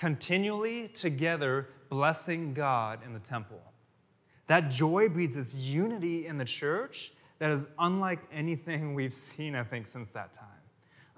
[0.00, 3.60] continually together blessing God in the temple.
[4.46, 9.62] That joy breeds this unity in the church that is unlike anything we've seen, I
[9.62, 10.48] think, since that time.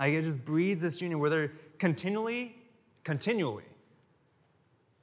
[0.00, 2.56] Like it just breeds this union where they're continually,
[3.04, 3.62] continually,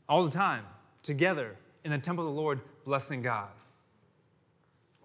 [0.09, 0.65] all the time,
[1.01, 1.55] together
[1.86, 3.47] in the temple of the Lord, blessing God.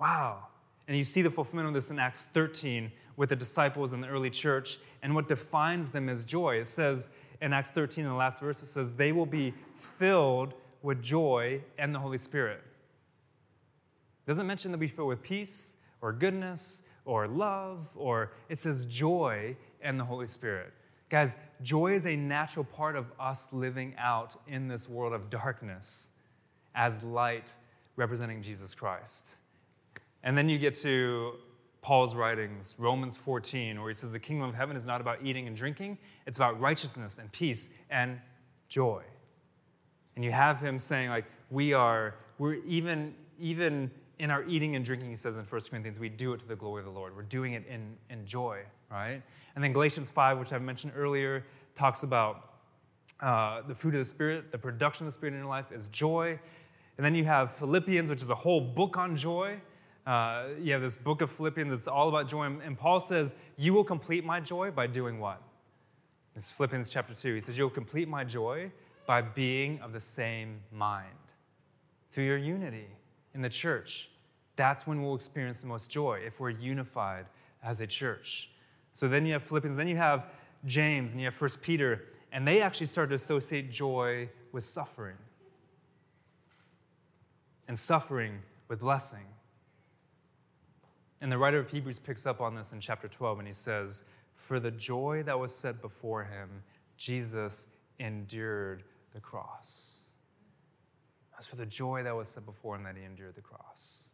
[0.01, 0.49] Wow.
[0.89, 4.09] And you see the fulfillment of this in Acts 13 with the disciples in the
[4.09, 6.57] early church and what defines them as joy.
[6.57, 7.09] It says
[7.45, 9.53] in Acts 13, in the last verse, it says, they will be
[9.99, 12.62] filled with joy and the Holy Spirit.
[12.64, 18.59] It doesn't mention that we be filled with peace or goodness or love, or it
[18.59, 20.72] says joy and the Holy Spirit.
[21.11, 26.09] Guys, joy is a natural part of us living out in this world of darkness
[26.74, 27.51] as light
[27.97, 29.36] representing Jesus Christ.
[30.22, 31.34] And then you get to
[31.85, 35.47] Paul's writings, Romans 14, where he says, The kingdom of heaven is not about eating
[35.47, 38.18] and drinking, it's about righteousness and peace and
[38.70, 39.03] joy.
[40.16, 44.82] And you have him saying, like, we are, we're even, even in our eating and
[44.82, 47.14] drinking, he says in 1 Corinthians, we do it to the glory of the Lord.
[47.14, 48.61] We're doing it in, in joy,
[48.91, 49.20] right?
[49.55, 52.55] And then Galatians 5, which I've mentioned earlier, talks about
[53.20, 55.89] uh, the fruit of the Spirit, the production of the Spirit in your life is
[55.89, 56.39] joy.
[56.97, 59.61] And then you have Philippians, which is a whole book on joy.
[60.07, 62.45] Uh, you have this book of Philippians that's all about joy.
[62.45, 65.41] And Paul says, You will complete my joy by doing what?
[66.37, 67.35] It's Philippians chapter 2.
[67.35, 68.71] He says, You'll complete my joy
[69.07, 71.09] by being of the same mind
[72.13, 72.89] through your unity
[73.35, 74.11] in the church.
[74.57, 77.27] That's when we'll experience the most joy if we're unified
[77.63, 78.51] as a church.
[78.93, 80.27] So then you have Philippians, then you have
[80.67, 85.17] James, and you have First Peter, and they actually start to associate joy with suffering
[87.67, 88.39] and suffering
[88.69, 89.25] with blessing.
[91.25, 94.05] And the writer of Hebrews picks up on this in chapter 12, and he says,
[94.37, 96.62] For the joy that was set before him,
[96.99, 97.66] Jesus
[97.99, 100.03] endured the cross.
[101.39, 104.11] As for the joy that was set before him that he endured the cross.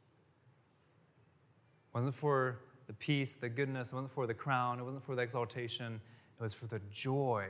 [1.88, 5.16] It wasn't for the peace, the goodness, it wasn't for the crown, it wasn't for
[5.16, 6.00] the exaltation,
[6.38, 7.48] it was for the joy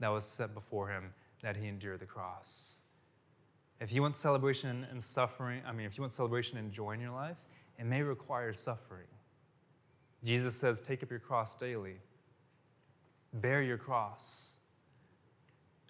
[0.00, 2.78] that was set before him that he endured the cross.
[3.78, 7.00] If you want celebration and suffering, I mean, if you want celebration and joy in
[7.02, 7.36] your life,
[7.82, 9.08] it may require suffering.
[10.22, 11.96] Jesus says, Take up your cross daily,
[13.34, 14.52] bear your cross.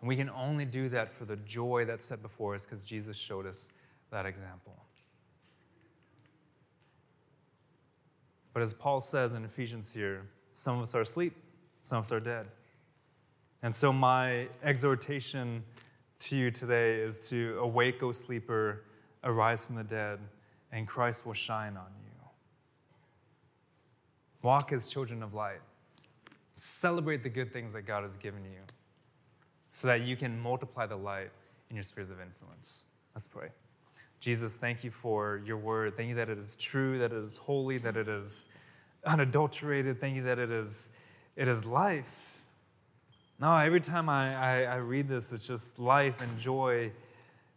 [0.00, 3.14] And we can only do that for the joy that's set before us because Jesus
[3.14, 3.72] showed us
[4.10, 4.74] that example.
[8.54, 11.36] But as Paul says in Ephesians here, some of us are asleep,
[11.82, 12.46] some of us are dead.
[13.62, 15.62] And so, my exhortation
[16.20, 18.84] to you today is to awake, O sleeper,
[19.24, 20.20] arise from the dead,
[20.72, 22.10] and Christ will shine on you.
[24.42, 25.60] Walk as children of light.
[26.56, 28.60] Celebrate the good things that God has given you
[29.70, 31.30] so that you can multiply the light
[31.70, 32.86] in your spheres of influence.
[33.14, 33.48] Let's pray.
[34.20, 35.96] Jesus, thank you for your word.
[35.96, 38.48] Thank you that it is true, that it is holy, that it is
[39.04, 40.00] unadulterated.
[40.00, 40.90] Thank you that it is,
[41.36, 42.44] it is life.
[43.40, 46.92] No, every time I, I, I read this, it's just life and joy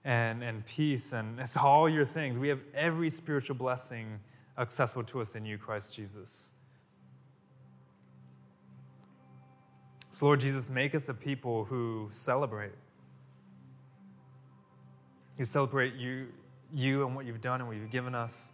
[0.05, 2.37] and, and peace, and it's all your things.
[2.37, 4.19] We have every spiritual blessing
[4.57, 6.51] accessible to us in you, Christ Jesus.
[10.11, 12.71] So, Lord Jesus, make us a people who celebrate.
[15.37, 16.27] Who celebrate you,
[16.73, 18.53] you and what you've done and what you've given us.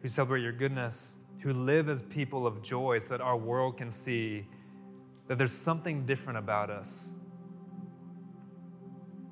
[0.00, 1.16] Who celebrate your goodness.
[1.40, 4.46] Who live as people of joy so that our world can see
[5.26, 7.10] that there's something different about us.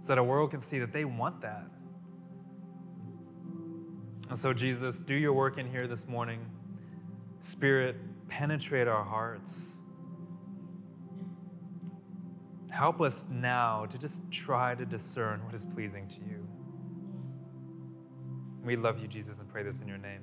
[0.03, 1.65] So that our world can see that they want that.
[4.29, 6.45] And so, Jesus, do your work in here this morning.
[7.39, 7.97] Spirit,
[8.29, 9.81] penetrate our hearts.
[12.71, 16.49] Help us now to just try to discern what is pleasing to you.
[18.65, 20.23] We love you, Jesus, and pray this in your name.